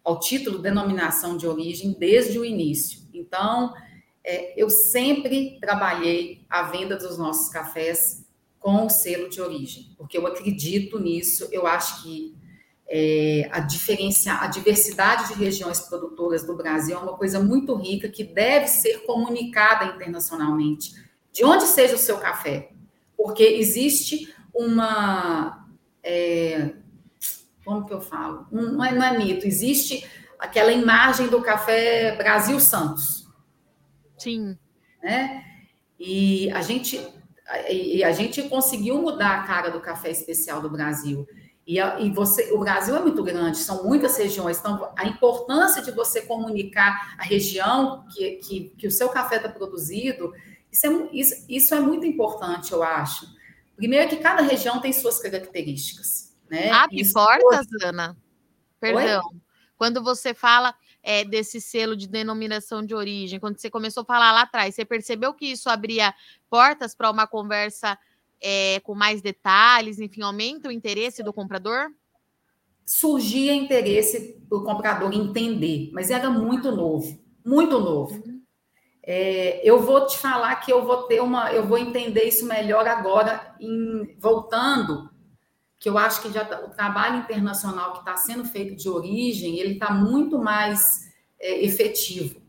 ao 0.08 0.18
título 0.18 0.58
denominação 0.58 1.36
de 1.36 1.46
origem 1.46 1.94
desde 1.98 2.38
o 2.38 2.44
início. 2.44 3.02
Então, 3.12 3.74
é, 4.24 4.58
eu 4.58 4.70
sempre 4.70 5.58
trabalhei 5.60 6.46
a 6.48 6.62
venda 6.62 6.96
dos 6.96 7.18
nossos 7.18 7.50
cafés 7.50 8.24
com 8.58 8.86
o 8.86 8.88
selo 8.88 9.28
de 9.28 9.38
origem, 9.38 9.90
porque 9.98 10.16
eu 10.16 10.26
acredito 10.26 10.98
nisso, 10.98 11.46
eu 11.52 11.66
acho 11.66 12.02
que 12.02 12.34
é, 12.88 13.50
a, 13.52 13.60
diferença, 13.60 14.32
a 14.40 14.46
diversidade 14.46 15.28
de 15.28 15.34
regiões 15.34 15.78
produtoras 15.80 16.42
do 16.42 16.56
Brasil 16.56 16.96
é 16.96 17.00
uma 17.00 17.18
coisa 17.18 17.38
muito 17.38 17.74
rica 17.74 18.08
que 18.08 18.24
deve 18.24 18.66
ser 18.66 19.04
comunicada 19.04 19.84
internacionalmente. 19.94 20.94
De 21.30 21.44
onde 21.44 21.64
seja 21.64 21.94
o 21.94 21.98
seu 21.98 22.16
café, 22.16 22.70
porque 23.14 23.42
existe 23.42 24.34
uma. 24.54 25.68
É, 26.02 26.70
como 27.68 27.84
que 27.84 27.92
eu 27.92 28.00
falo? 28.00 28.46
Um, 28.50 28.72
não, 28.72 28.84
é, 28.84 28.92
não 28.94 29.04
é 29.04 29.18
mito, 29.18 29.46
existe 29.46 30.08
aquela 30.38 30.72
imagem 30.72 31.28
do 31.28 31.42
café 31.42 32.16
Brasil 32.16 32.58
Santos. 32.58 33.28
Sim. 34.16 34.56
Né? 35.02 35.44
E 36.00 36.50
a 36.52 36.62
gente, 36.62 36.98
e 37.70 38.02
a 38.02 38.10
gente 38.10 38.42
conseguiu 38.44 39.02
mudar 39.02 39.40
a 39.40 39.42
cara 39.42 39.68
do 39.68 39.80
café 39.80 40.10
especial 40.10 40.62
do 40.62 40.70
Brasil. 40.70 41.28
E, 41.66 41.78
a, 41.78 42.00
e 42.00 42.10
você, 42.10 42.50
o 42.54 42.58
Brasil 42.60 42.96
é 42.96 43.00
muito 43.00 43.22
grande, 43.22 43.58
são 43.58 43.84
muitas 43.84 44.16
regiões, 44.16 44.58
então 44.58 44.90
a 44.96 45.06
importância 45.06 45.82
de 45.82 45.90
você 45.90 46.22
comunicar 46.22 47.16
a 47.18 47.22
região 47.22 48.06
que, 48.14 48.36
que, 48.36 48.72
que 48.78 48.86
o 48.86 48.90
seu 48.90 49.10
café 49.10 49.36
está 49.36 49.50
produzido, 49.50 50.32
isso 50.72 50.86
é, 50.86 51.08
isso, 51.12 51.44
isso 51.46 51.74
é 51.74 51.80
muito 51.80 52.06
importante, 52.06 52.72
eu 52.72 52.82
acho. 52.82 53.26
Primeiro 53.76 54.08
que 54.08 54.16
cada 54.16 54.40
região 54.40 54.80
tem 54.80 54.94
suas 54.94 55.20
características. 55.20 56.27
Né? 56.50 56.70
Abre 56.70 57.00
isso 57.00 57.14
portas. 57.14 57.66
Ana. 57.82 58.16
Perdão. 58.80 59.22
Oi? 59.32 59.40
Quando 59.76 60.02
você 60.02 60.34
fala 60.34 60.74
é, 61.02 61.24
desse 61.24 61.60
selo 61.60 61.96
de 61.96 62.08
denominação 62.08 62.84
de 62.84 62.94
origem, 62.94 63.38
quando 63.38 63.58
você 63.58 63.70
começou 63.70 64.02
a 64.02 64.06
falar 64.06 64.32
lá 64.32 64.42
atrás, 64.42 64.74
você 64.74 64.84
percebeu 64.84 65.32
que 65.32 65.46
isso 65.46 65.70
abria 65.70 66.12
portas 66.50 66.94
para 66.94 67.10
uma 67.10 67.26
conversa 67.26 67.96
é, 68.40 68.80
com 68.80 68.94
mais 68.94 69.22
detalhes, 69.22 70.00
enfim, 70.00 70.22
aumenta 70.22 70.68
o 70.68 70.72
interesse 70.72 71.22
do 71.22 71.32
comprador? 71.32 71.90
Surgia 72.84 73.54
interesse 73.54 74.40
do 74.48 74.64
comprador 74.64 75.12
entender, 75.12 75.90
mas 75.92 76.10
era 76.10 76.28
muito 76.30 76.72
novo, 76.72 77.18
muito 77.44 77.78
novo. 77.78 78.14
Uhum. 78.14 78.42
É, 79.02 79.60
eu 79.66 79.80
vou 79.80 80.06
te 80.06 80.18
falar 80.18 80.56
que 80.56 80.72
eu 80.72 80.84
vou 80.84 81.04
ter 81.04 81.20
uma, 81.20 81.52
eu 81.52 81.66
vou 81.66 81.78
entender 81.78 82.24
isso 82.24 82.46
melhor 82.46 82.86
agora, 82.86 83.54
em, 83.60 84.16
voltando, 84.18 85.08
que 85.78 85.88
eu 85.88 85.96
acho 85.96 86.22
que 86.22 86.32
já 86.32 86.44
tá, 86.44 86.60
o 86.60 86.70
trabalho 86.70 87.18
internacional 87.18 87.92
que 87.92 88.00
está 88.00 88.16
sendo 88.16 88.44
feito 88.44 88.74
de 88.74 88.88
origem, 88.88 89.58
ele 89.58 89.74
está 89.74 89.92
muito 89.92 90.38
mais 90.38 91.08
é, 91.40 91.64
efetivo. 91.64 92.40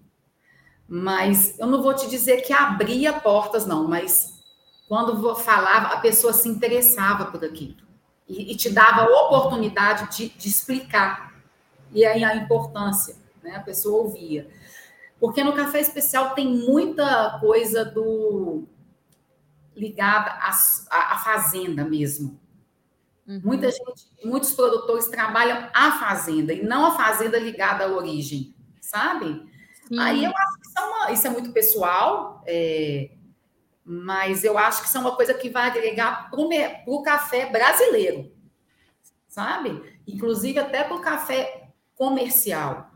Mas 0.87 1.57
eu 1.59 1.67
não 1.67 1.83
vou 1.83 1.93
te 1.93 2.09
dizer 2.09 2.41
que 2.41 2.51
abria 2.51 3.13
portas, 3.13 3.65
não, 3.65 3.87
mas 3.87 4.39
quando 4.87 5.21
vou 5.21 5.35
falar, 5.35 5.83
a 5.93 5.97
pessoa 5.99 6.33
se 6.33 6.49
interessava 6.49 7.25
por 7.25 7.45
aquilo 7.45 7.77
e, 8.27 8.51
e 8.51 8.55
te 8.55 8.71
dava 8.71 9.01
a 9.01 9.25
oportunidade 9.25 10.17
de, 10.17 10.29
de 10.29 10.47
explicar. 10.47 11.35
E 11.91 12.03
aí 12.05 12.23
a 12.23 12.35
importância, 12.35 13.15
né? 13.43 13.55
A 13.55 13.61
pessoa 13.61 14.03
ouvia. 14.03 14.49
Porque 15.19 15.43
no 15.43 15.53
café 15.53 15.79
especial 15.79 16.33
tem 16.33 16.47
muita 16.47 17.37
coisa 17.39 17.85
do 17.85 18.63
ligada 19.75 20.31
à, 20.31 20.49
à 20.89 21.17
fazenda 21.19 21.83
mesmo. 21.83 22.39
Uhum. 23.29 23.41
Muita 23.43 23.69
gente, 23.69 24.09
muitos 24.25 24.53
produtores 24.53 25.07
trabalham 25.07 25.69
a 25.71 25.91
fazenda 25.99 26.51
e 26.51 26.63
não 26.63 26.83
a 26.87 26.97
fazenda 26.97 27.37
ligada 27.37 27.85
à 27.85 27.87
origem, 27.87 28.55
sabe? 28.81 29.47
Sim. 29.87 29.99
Aí 29.99 30.25
eu 30.25 30.31
acho 30.35 30.59
que 30.59 30.67
isso 30.67 30.79
é, 30.79 30.81
uma, 30.81 31.11
isso 31.11 31.27
é 31.27 31.29
muito 31.29 31.51
pessoal, 31.51 32.43
é, 32.47 33.11
mas 33.85 34.43
eu 34.43 34.57
acho 34.57 34.81
que 34.81 34.87
isso 34.87 34.97
é 34.97 35.01
uma 35.01 35.15
coisa 35.15 35.35
que 35.35 35.47
vai 35.47 35.67
agregar 35.67 36.31
para 36.31 36.41
o 36.87 37.03
café 37.03 37.45
brasileiro, 37.45 38.31
sabe? 39.27 39.79
Inclusive 40.07 40.57
até 40.57 40.83
para 40.83 40.95
o 40.95 41.01
café 41.01 41.69
comercial. 41.93 42.89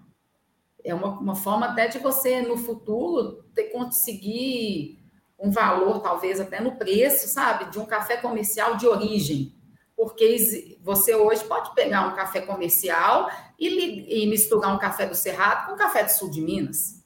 É 0.83 0.95
uma, 0.95 1.09
uma 1.19 1.35
forma 1.35 1.67
até 1.67 1.87
de 1.87 1.99
você, 1.99 2.41
no 2.41 2.57
futuro, 2.57 3.43
ter, 3.53 3.65
conseguir 3.65 4.99
um 5.37 5.51
valor, 5.51 5.99
talvez 5.99 6.39
até 6.39 6.59
no 6.59 6.75
preço, 6.75 7.27
sabe? 7.27 7.69
De 7.69 7.77
um 7.77 7.85
café 7.85 8.17
comercial 8.17 8.77
de 8.77 8.87
origem. 8.87 9.61
Porque 9.95 10.77
você 10.81 11.15
hoje 11.15 11.43
pode 11.45 11.73
pegar 11.75 12.07
um 12.07 12.15
café 12.15 12.41
comercial 12.41 13.29
e, 13.59 14.23
e 14.23 14.27
misturar 14.27 14.73
um 14.73 14.79
café 14.79 15.05
do 15.05 15.15
Cerrado 15.15 15.67
com 15.67 15.73
um 15.73 15.77
café 15.77 16.03
do 16.03 16.09
sul 16.09 16.29
de 16.29 16.41
Minas. 16.41 17.03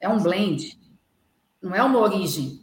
É 0.00 0.08
um 0.08 0.22
blend, 0.22 0.78
não 1.60 1.74
é 1.74 1.82
uma 1.82 1.98
origem 1.98 2.60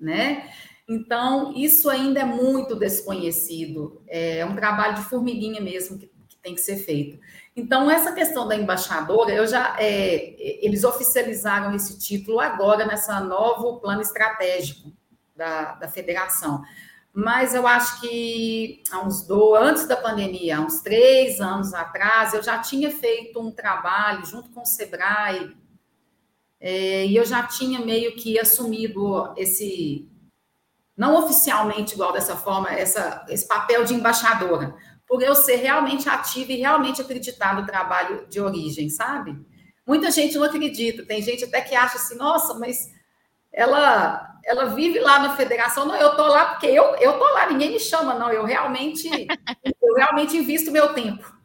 né? 0.00 0.50
Então, 0.88 1.52
isso 1.54 1.90
ainda 1.90 2.20
é 2.20 2.24
muito 2.24 2.74
desconhecido. 2.74 4.02
É 4.06 4.44
um 4.44 4.54
trabalho 4.54 4.94
de 4.94 5.02
formiguinha 5.02 5.60
mesmo 5.60 5.98
que, 5.98 6.06
que 6.28 6.36
tem 6.38 6.54
que 6.54 6.60
ser 6.60 6.76
feito. 6.76 7.18
Então, 7.54 7.90
essa 7.90 8.12
questão 8.12 8.46
da 8.46 8.56
embaixadora, 8.56 9.32
eu 9.32 9.46
já 9.46 9.76
é, 9.78 10.34
eles 10.64 10.84
oficializaram 10.84 11.74
esse 11.74 11.98
título 11.98 12.40
agora 12.40 12.86
nessa 12.86 13.20
novo 13.20 13.80
plano 13.80 14.00
estratégico 14.00 14.92
da, 15.36 15.74
da 15.74 15.88
federação. 15.88 16.62
Mas 17.20 17.52
eu 17.52 17.66
acho 17.66 18.00
que 18.00 18.80
há 18.92 19.00
uns 19.00 19.26
dois, 19.26 19.60
antes 19.60 19.88
da 19.88 19.96
pandemia, 19.96 20.58
há 20.58 20.60
uns 20.60 20.82
três 20.82 21.40
anos 21.40 21.74
atrás, 21.74 22.32
eu 22.32 22.40
já 22.40 22.60
tinha 22.60 22.92
feito 22.92 23.40
um 23.40 23.50
trabalho 23.50 24.24
junto 24.24 24.50
com 24.50 24.60
o 24.60 24.64
Sebrae 24.64 25.52
é, 26.60 27.06
e 27.06 27.16
eu 27.16 27.24
já 27.24 27.42
tinha 27.42 27.80
meio 27.80 28.14
que 28.14 28.38
assumido 28.38 29.34
esse, 29.36 30.08
não 30.96 31.16
oficialmente 31.16 31.94
igual 31.94 32.12
dessa 32.12 32.36
forma, 32.36 32.70
essa, 32.70 33.26
esse 33.28 33.48
papel 33.48 33.84
de 33.84 33.94
embaixadora, 33.94 34.76
por 35.04 35.20
eu 35.20 35.34
ser 35.34 35.56
realmente 35.56 36.08
ativa 36.08 36.52
e 36.52 36.60
realmente 36.60 37.02
acreditar 37.02 37.60
no 37.60 37.66
trabalho 37.66 38.28
de 38.28 38.40
origem, 38.40 38.88
sabe? 38.88 39.36
Muita 39.84 40.12
gente 40.12 40.36
não 40.36 40.44
acredita, 40.44 41.04
tem 41.04 41.20
gente 41.20 41.42
até 41.42 41.62
que 41.62 41.74
acha 41.74 41.96
assim, 41.96 42.14
nossa, 42.14 42.54
mas 42.54 42.96
ela 43.52 44.26
ela 44.44 44.66
vive 44.66 44.98
lá 44.98 45.18
na 45.18 45.36
federação, 45.36 45.84
não, 45.84 45.96
eu 45.96 46.16
tô 46.16 46.26
lá 46.26 46.46
porque 46.46 46.66
eu 46.66 46.94
eu 46.96 47.18
tô 47.18 47.24
lá, 47.34 47.48
ninguém 47.50 47.72
me 47.72 47.80
chama, 47.80 48.14
não, 48.14 48.30
eu 48.30 48.44
realmente 48.44 49.08
eu 49.82 49.94
realmente 49.94 50.36
invisto 50.36 50.70
meu 50.70 50.94
tempo. 50.94 51.36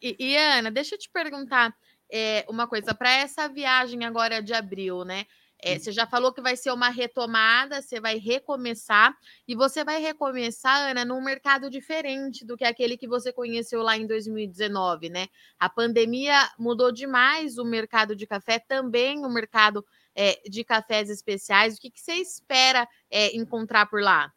E, 0.00 0.16
e 0.18 0.36
Ana, 0.36 0.70
deixa 0.70 0.94
eu 0.94 0.98
te 0.98 1.10
perguntar, 1.10 1.74
é, 2.10 2.44
uma 2.48 2.66
coisa, 2.66 2.94
para 2.94 3.10
essa 3.10 3.48
viagem 3.48 4.04
agora 4.04 4.42
de 4.42 4.52
abril, 4.52 5.04
né? 5.04 5.26
É, 5.64 5.78
você 5.78 5.92
já 5.92 6.08
falou 6.08 6.32
que 6.32 6.42
vai 6.42 6.56
ser 6.56 6.72
uma 6.72 6.88
retomada, 6.88 7.80
você 7.80 8.00
vai 8.00 8.18
recomeçar, 8.18 9.16
e 9.46 9.54
você 9.54 9.84
vai 9.84 10.00
recomeçar, 10.00 10.90
Ana, 10.90 11.04
num 11.04 11.22
mercado 11.22 11.70
diferente 11.70 12.44
do 12.44 12.56
que 12.56 12.64
aquele 12.64 12.96
que 12.96 13.06
você 13.06 13.32
conheceu 13.32 13.80
lá 13.80 13.96
em 13.96 14.04
2019, 14.04 15.08
né? 15.08 15.28
A 15.60 15.70
pandemia 15.70 16.50
mudou 16.58 16.90
demais 16.90 17.58
o 17.58 17.64
mercado 17.64 18.16
de 18.16 18.26
café, 18.26 18.58
também 18.58 19.24
o 19.24 19.30
mercado 19.30 19.86
é, 20.14 20.40
de 20.48 20.64
cafés 20.64 21.10
especiais. 21.10 21.76
O 21.76 21.80
que, 21.80 21.90
que 21.90 22.00
você 22.00 22.14
espera 22.14 22.88
é, 23.10 23.36
encontrar 23.36 23.86
por 23.86 24.02
lá? 24.02 24.32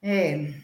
É, 0.00 0.54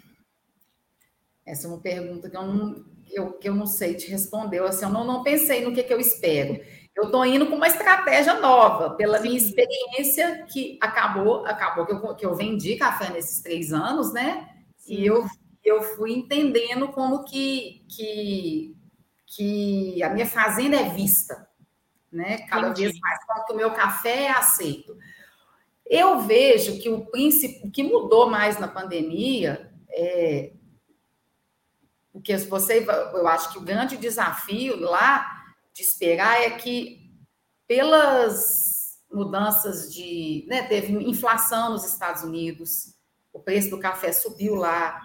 essa 1.44 1.66
é 1.66 1.70
uma 1.70 1.80
pergunta 1.80 2.30
que 2.30 2.36
eu 2.36 2.42
não, 2.42 2.84
eu, 3.10 3.32
que 3.32 3.48
eu 3.48 3.54
não 3.54 3.66
sei 3.66 3.94
te 3.94 4.10
responder. 4.10 4.62
Assim, 4.62 4.84
eu 4.84 4.90
não, 4.90 5.04
não 5.04 5.22
pensei 5.22 5.64
no 5.64 5.74
que, 5.74 5.82
que 5.82 5.92
eu 5.92 6.00
espero. 6.00 6.60
Eu 6.96 7.04
estou 7.06 7.26
indo 7.26 7.48
com 7.48 7.56
uma 7.56 7.66
estratégia 7.66 8.34
nova, 8.34 8.90
pela 8.90 9.18
Sim. 9.18 9.24
minha 9.24 9.36
experiência, 9.36 10.44
que 10.46 10.78
acabou, 10.80 11.44
acabou 11.44 11.84
que 11.84 11.92
eu, 11.92 12.14
que 12.14 12.26
eu 12.26 12.34
vendi 12.34 12.76
café 12.76 13.10
nesses 13.10 13.42
três 13.42 13.72
anos, 13.72 14.12
né? 14.12 14.48
Sim. 14.76 14.94
E 14.94 15.06
eu, 15.06 15.26
eu 15.64 15.82
fui 15.82 16.12
entendendo 16.12 16.88
como 16.88 17.24
que, 17.24 17.84
que, 17.88 18.76
que 19.26 20.02
a 20.04 20.10
minha 20.10 20.26
fazenda 20.26 20.76
é 20.76 20.90
vista, 20.90 21.48
né? 22.14 22.38
Cada 22.48 22.68
Entendi. 22.68 22.82
vez 22.88 23.00
mais 23.00 23.18
que 23.46 23.52
o 23.52 23.56
meu 23.56 23.72
café 23.72 24.24
é 24.24 24.30
aceito. 24.30 24.96
Eu 25.86 26.20
vejo 26.20 26.80
que 26.80 26.88
o 26.88 27.04
princípio 27.06 27.70
que 27.70 27.82
mudou 27.82 28.30
mais 28.30 28.58
na 28.58 28.68
pandemia 28.68 29.70
é, 29.90 30.52
porque 32.14 32.36
você, 32.36 32.86
eu 33.12 33.26
acho 33.26 33.50
que 33.50 33.58
o 33.58 33.64
grande 33.64 33.96
desafio 33.96 34.78
lá 34.78 35.44
de 35.72 35.82
esperar 35.82 36.40
é 36.40 36.50
que 36.50 37.12
pelas 37.66 39.00
mudanças 39.12 39.92
de, 39.92 40.46
né, 40.48 40.62
teve 40.62 40.92
inflação 40.92 41.70
nos 41.70 41.84
Estados 41.84 42.22
Unidos, 42.22 42.94
o 43.32 43.40
preço 43.40 43.68
do 43.68 43.80
café 43.80 44.12
subiu 44.12 44.54
lá, 44.54 45.00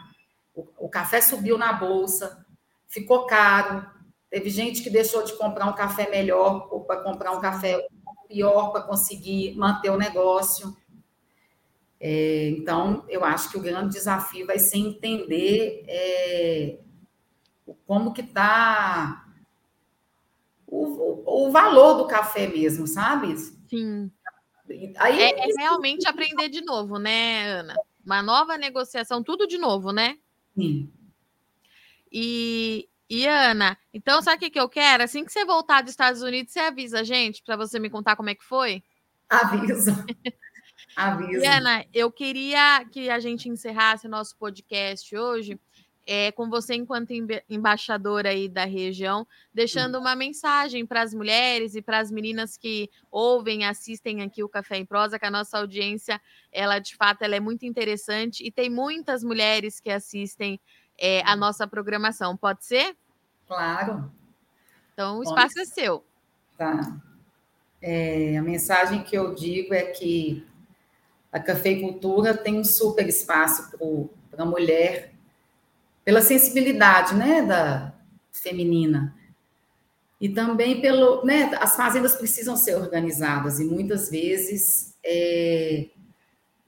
o, 0.54 0.68
o 0.78 0.88
café 0.88 1.20
subiu 1.20 1.58
na 1.58 1.74
bolsa, 1.74 2.46
ficou 2.88 3.26
caro, 3.26 3.90
teve 4.30 4.50
gente 4.50 4.82
que 4.82 4.90
deixou 4.90 5.24
de 5.24 5.34
comprar 5.38 5.66
um 5.66 5.76
café 5.76 6.10
melhor 6.10 6.68
ou 6.72 6.84
para 6.84 7.02
comprar 7.02 7.32
um 7.32 7.42
café 7.42 7.88
pior 8.28 8.72
para 8.72 8.84
conseguir 8.84 9.56
manter 9.56 9.90
o 9.90 9.98
negócio. 9.98 10.76
É, 12.00 12.50
então, 12.50 13.04
eu 13.10 13.26
acho 13.26 13.50
que 13.50 13.58
o 13.58 13.62
grande 13.62 13.94
desafio 13.94 14.46
vai 14.46 14.60
ser 14.60 14.78
entender 14.78 15.84
é, 15.88 16.80
como 17.86 18.14
que 18.14 18.22
está 18.22 19.26
o, 20.66 21.48
o, 21.48 21.52
valor 21.52 21.98
do 21.98 22.08
café 22.08 22.48
mesmo, 22.48 22.88
sabe? 22.88 23.36
Sim. 23.68 24.12
Aí, 24.98 25.20
é, 25.20 25.50
é 25.50 25.54
realmente 25.58 26.08
aprender 26.08 26.48
de 26.48 26.62
novo, 26.62 27.00
né, 27.00 27.52
Ana? 27.52 27.76
Uma 28.06 28.22
nova 28.22 28.58
negociação, 28.58 29.24
tudo 29.24 29.48
de 29.48 29.58
novo, 29.58 29.92
né? 29.92 30.18
Sim. 30.56 30.90
E, 32.12 32.88
e 33.10 33.26
Ana, 33.26 33.78
então 33.94 34.22
sabe 34.22 34.38
o 34.38 34.40
que, 34.40 34.50
que 34.52 34.60
eu 34.60 34.70
quero? 34.70 35.04
Assim 35.04 35.26
que 35.26 35.32
você 35.32 35.44
voltar 35.44 35.82
dos 35.82 35.92
Estados 35.92 36.22
Unidos, 36.22 36.54
você 36.54 36.60
avisa 36.60 37.00
a 37.00 37.04
gente 37.04 37.42
para 37.44 37.56
você 37.56 37.80
me 37.80 37.90
contar 37.90 38.16
como 38.16 38.30
é 38.30 38.36
que 38.36 38.44
foi? 38.44 38.84
Aviso. 39.30 39.92
Aviso. 40.96 41.42
E 41.44 41.46
Ana, 41.46 41.86
eu 41.94 42.12
queria 42.12 42.84
que 42.92 43.10
a 43.10 43.20
gente 43.20 43.48
encerrasse 43.48 44.08
o 44.08 44.10
nosso 44.10 44.36
podcast 44.38 45.16
hoje 45.16 45.60
é, 46.12 46.32
com 46.32 46.50
você 46.50 46.74
enquanto 46.74 47.12
embaixadora 47.48 48.30
aí 48.30 48.50
da 48.50 48.66
região, 48.66 49.28
deixando 49.54 50.00
uma 50.00 50.16
mensagem 50.16 50.84
para 50.84 51.04
as 51.04 51.14
mulheres 51.14 51.76
e 51.76 51.84
para 51.84 52.00
as 52.00 52.10
meninas 52.10 52.58
que 52.58 52.90
ouvem, 53.12 53.64
assistem 53.64 54.24
aqui 54.24 54.44
o 54.44 54.50
Café 54.50 54.78
em 54.78 54.86
Prosa, 54.88 55.20
que 55.20 55.26
a 55.28 55.30
nossa 55.30 55.60
audiência, 55.60 56.20
ela 56.52 56.80
de 56.80 56.96
fato, 56.96 57.22
ela 57.22 57.36
é 57.36 57.40
muito 57.40 57.64
interessante 57.64 58.44
e 58.44 58.50
tem 58.50 58.72
muitas 58.72 59.24
mulheres 59.24 59.80
que 59.80 59.92
assistem 59.92 60.60
é, 61.00 61.22
a 61.26 61.36
nossa 61.36 61.68
programação. 61.68 62.36
Pode 62.36 62.66
ser? 62.66 62.96
Claro. 63.48 64.12
Então, 64.94 65.20
o 65.20 65.24
espaço 65.24 65.56
Pode. 65.56 65.62
é 65.62 65.66
seu. 65.66 66.04
Tá. 66.58 66.98
É, 67.82 68.38
a 68.38 68.42
mensagem 68.42 69.04
que 69.04 69.16
eu 69.16 69.34
digo 69.34 69.74
é 69.74 69.84
que 69.84 70.46
a 71.32 71.40
cafeicultura 71.40 72.36
tem 72.36 72.60
um 72.60 72.64
super 72.64 73.08
espaço 73.08 73.72
para 74.30 74.44
a 74.44 74.46
mulher 74.46 75.14
pela 76.04 76.22
sensibilidade, 76.22 77.14
né, 77.16 77.42
da 77.42 77.94
feminina. 78.32 79.16
E 80.20 80.28
também 80.28 80.82
pelo, 80.82 81.24
né, 81.24 81.52
as 81.62 81.76
fazendas 81.76 82.16
precisam 82.16 82.58
ser 82.58 82.76
organizadas 82.76 83.60
e 83.60 83.64
muitas 83.64 84.10
vezes 84.10 84.96
é, 85.04 85.88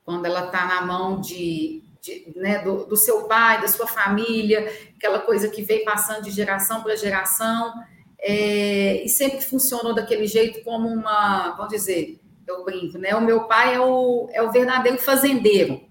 quando 0.05 0.25
ela 0.25 0.45
está 0.45 0.65
na 0.65 0.81
mão 0.85 1.19
de, 1.19 1.83
de 2.01 2.33
né, 2.35 2.59
do, 2.59 2.85
do, 2.85 2.97
seu 2.97 3.23
pai, 3.27 3.61
da 3.61 3.67
sua 3.67 3.87
família, 3.87 4.71
aquela 4.97 5.19
coisa 5.19 5.47
que 5.47 5.61
vem 5.61 5.85
passando 5.85 6.23
de 6.23 6.31
geração 6.31 6.81
para 6.81 6.95
geração, 6.95 7.73
é, 8.19 9.03
e 9.03 9.09
sempre 9.09 9.41
funcionou 9.41 9.93
daquele 9.93 10.27
jeito 10.27 10.63
como 10.63 10.87
uma, 10.87 11.51
vamos 11.51 11.71
dizer, 11.71 12.19
eu 12.47 12.65
brinco, 12.65 12.97
né? 12.97 13.15
O 13.15 13.21
meu 13.21 13.45
pai 13.45 13.75
é 13.75 13.79
o, 13.79 14.29
é 14.31 14.41
o 14.41 14.51
verdadeiro 14.51 14.97
fazendeiro, 14.97 15.81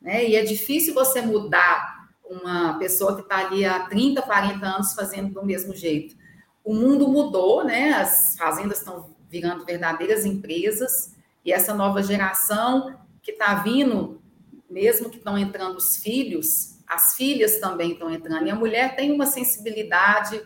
né? 0.00 0.26
E 0.26 0.34
é 0.34 0.42
difícil 0.42 0.94
você 0.94 1.20
mudar 1.20 2.08
uma 2.28 2.78
pessoa 2.78 3.14
que 3.14 3.22
está 3.22 3.46
ali 3.46 3.64
há 3.64 3.80
30, 3.86 4.20
40 4.22 4.66
anos 4.66 4.92
fazendo 4.94 5.32
do 5.32 5.44
mesmo 5.44 5.74
jeito. 5.74 6.16
O 6.64 6.74
mundo 6.74 7.08
mudou, 7.08 7.64
né? 7.64 7.92
As 7.92 8.36
fazendas 8.36 8.78
estão 8.78 9.14
virando 9.30 9.64
verdadeiras 9.64 10.24
empresas, 10.24 11.14
e 11.44 11.52
essa 11.52 11.74
nova 11.74 12.02
geração 12.02 12.98
que 13.22 13.30
está 13.30 13.54
vindo, 13.54 14.20
mesmo 14.68 15.10
que 15.10 15.18
estão 15.18 15.38
entrando 15.38 15.76
os 15.76 15.96
filhos, 15.96 16.78
as 16.86 17.14
filhas 17.14 17.58
também 17.58 17.92
estão 17.92 18.10
entrando, 18.10 18.46
e 18.46 18.50
a 18.50 18.54
mulher 18.54 18.96
tem 18.96 19.12
uma 19.12 19.26
sensibilidade 19.26 20.42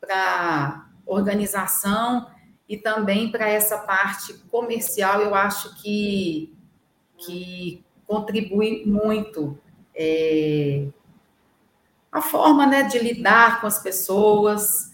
para 0.00 0.88
organização 1.04 2.30
e 2.68 2.76
também 2.76 3.30
para 3.30 3.48
essa 3.48 3.78
parte 3.78 4.34
comercial, 4.50 5.20
eu 5.20 5.34
acho 5.34 5.74
que, 5.82 6.54
que 7.18 7.84
contribui 8.06 8.84
muito. 8.86 9.58
É, 9.94 10.86
a 12.12 12.20
forma 12.20 12.66
né, 12.66 12.82
de 12.82 12.98
lidar 12.98 13.60
com 13.60 13.66
as 13.66 13.82
pessoas. 13.82 14.92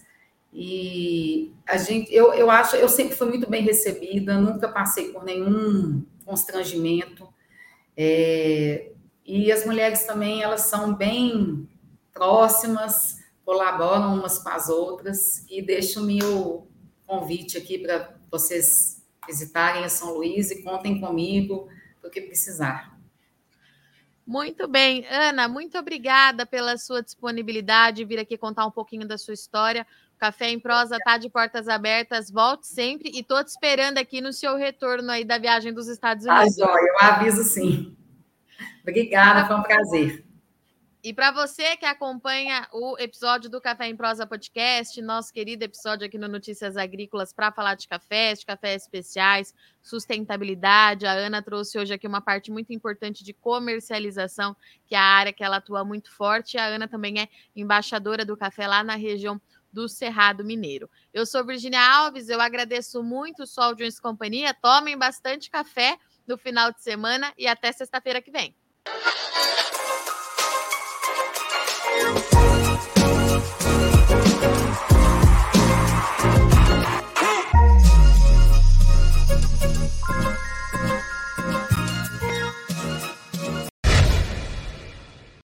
E 0.53 1.53
a 1.67 1.77
gente, 1.77 2.13
eu, 2.15 2.33
eu 2.33 2.49
acho, 2.49 2.77
eu 2.77 2.87
sempre 2.87 3.15
fui 3.15 3.27
muito 3.27 3.49
bem 3.49 3.61
recebida, 3.61 4.39
nunca 4.39 4.69
passei 4.69 5.11
por 5.11 5.25
nenhum 5.25 6.03
constrangimento. 6.25 7.27
É, 8.01 8.93
e 9.25 9.51
as 9.51 9.65
mulheres 9.65 10.05
também, 10.05 10.41
elas 10.41 10.61
são 10.61 10.95
bem 10.95 11.67
próximas, 12.13 13.17
colaboram 13.43 14.13
umas 14.13 14.39
com 14.39 14.47
as 14.47 14.69
outras 14.69 15.45
e 15.49 15.61
deixo 15.61 15.99
o 15.99 16.05
meu 16.05 16.65
convite 17.05 17.57
aqui 17.57 17.77
para 17.77 18.15
vocês 18.31 19.05
visitarem 19.27 19.83
a 19.83 19.89
São 19.89 20.13
Luís 20.13 20.49
e 20.49 20.63
contem 20.63 21.01
comigo 21.01 21.67
o 22.01 22.09
que 22.09 22.21
precisar. 22.21 22.97
Muito 24.25 24.65
bem, 24.65 25.05
Ana, 25.09 25.49
muito 25.49 25.77
obrigada 25.77 26.45
pela 26.45 26.77
sua 26.77 27.03
disponibilidade, 27.03 28.05
vir 28.05 28.19
aqui 28.19 28.37
contar 28.37 28.65
um 28.65 28.71
pouquinho 28.71 29.05
da 29.05 29.17
sua 29.17 29.33
história. 29.33 29.85
Café 30.19 30.49
em 30.49 30.59
Prosa 30.59 30.97
está 30.97 31.17
de 31.17 31.29
portas 31.29 31.69
abertas, 31.69 32.29
volte 32.29 32.67
sempre 32.67 33.09
e 33.09 33.21
estou 33.21 33.41
te 33.43 33.47
esperando 33.47 33.97
aqui 33.97 34.19
no 34.19 34.33
seu 34.33 34.57
retorno 34.57 35.09
aí 35.09 35.23
da 35.23 35.37
viagem 35.37 35.73
dos 35.73 35.87
Estados 35.87 36.27
ah, 36.27 36.41
Unidos. 36.41 36.59
Ah, 36.59 36.65
joia, 36.65 36.87
eu 36.87 36.99
aviso 36.99 37.43
sim. 37.43 37.97
Obrigada, 38.81 39.47
foi 39.47 39.55
um 39.55 39.63
prazer. 39.63 40.29
E 41.01 41.13
para 41.13 41.31
você 41.31 41.77
que 41.77 41.85
acompanha 41.85 42.67
o 42.73 42.97
episódio 42.99 43.49
do 43.49 43.61
Café 43.61 43.87
em 43.87 43.95
Prosa 43.95 44.27
Podcast, 44.27 45.01
nosso 45.01 45.31
querido 45.31 45.63
episódio 45.63 46.05
aqui 46.05 46.17
no 46.17 46.27
Notícias 46.27 46.75
Agrícolas 46.75 47.31
para 47.31 47.53
falar 47.53 47.75
de 47.75 47.87
cafés, 47.87 48.39
de 48.39 48.45
cafés 48.45 48.81
especiais, 48.81 49.53
sustentabilidade. 49.81 51.05
A 51.05 51.13
Ana 51.13 51.41
trouxe 51.41 51.79
hoje 51.79 51.93
aqui 51.93 52.05
uma 52.05 52.19
parte 52.19 52.51
muito 52.51 52.73
importante 52.73 53.23
de 53.23 53.31
comercialização, 53.31 54.53
que 54.85 54.93
é 54.93 54.97
a 54.97 55.01
área 55.01 55.31
que 55.31 55.41
ela 55.41 55.55
atua 55.55 55.85
muito 55.85 56.13
forte. 56.13 56.57
A 56.57 56.65
Ana 56.65 56.85
também 56.85 57.21
é 57.21 57.29
embaixadora 57.55 58.25
do 58.25 58.35
café 58.35 58.67
lá 58.67 58.83
na 58.83 58.95
região 58.95 59.39
do 59.71 59.87
Cerrado 59.87 60.43
Mineiro. 60.43 60.89
Eu 61.13 61.25
sou 61.25 61.45
Virginia 61.45 61.81
Alves, 61.81 62.29
eu 62.29 62.41
agradeço 62.41 63.03
muito 63.03 63.43
o 63.43 63.47
Sol 63.47 63.75
de 63.75 63.89
Companhia. 64.01 64.53
Tomem 64.53 64.97
bastante 64.97 65.49
café 65.49 65.97
no 66.27 66.37
final 66.37 66.71
de 66.71 66.81
semana 66.81 67.33
e 67.37 67.47
até 67.47 67.71
sexta-feira 67.71 68.21
que 68.21 68.31
vem. 68.31 68.55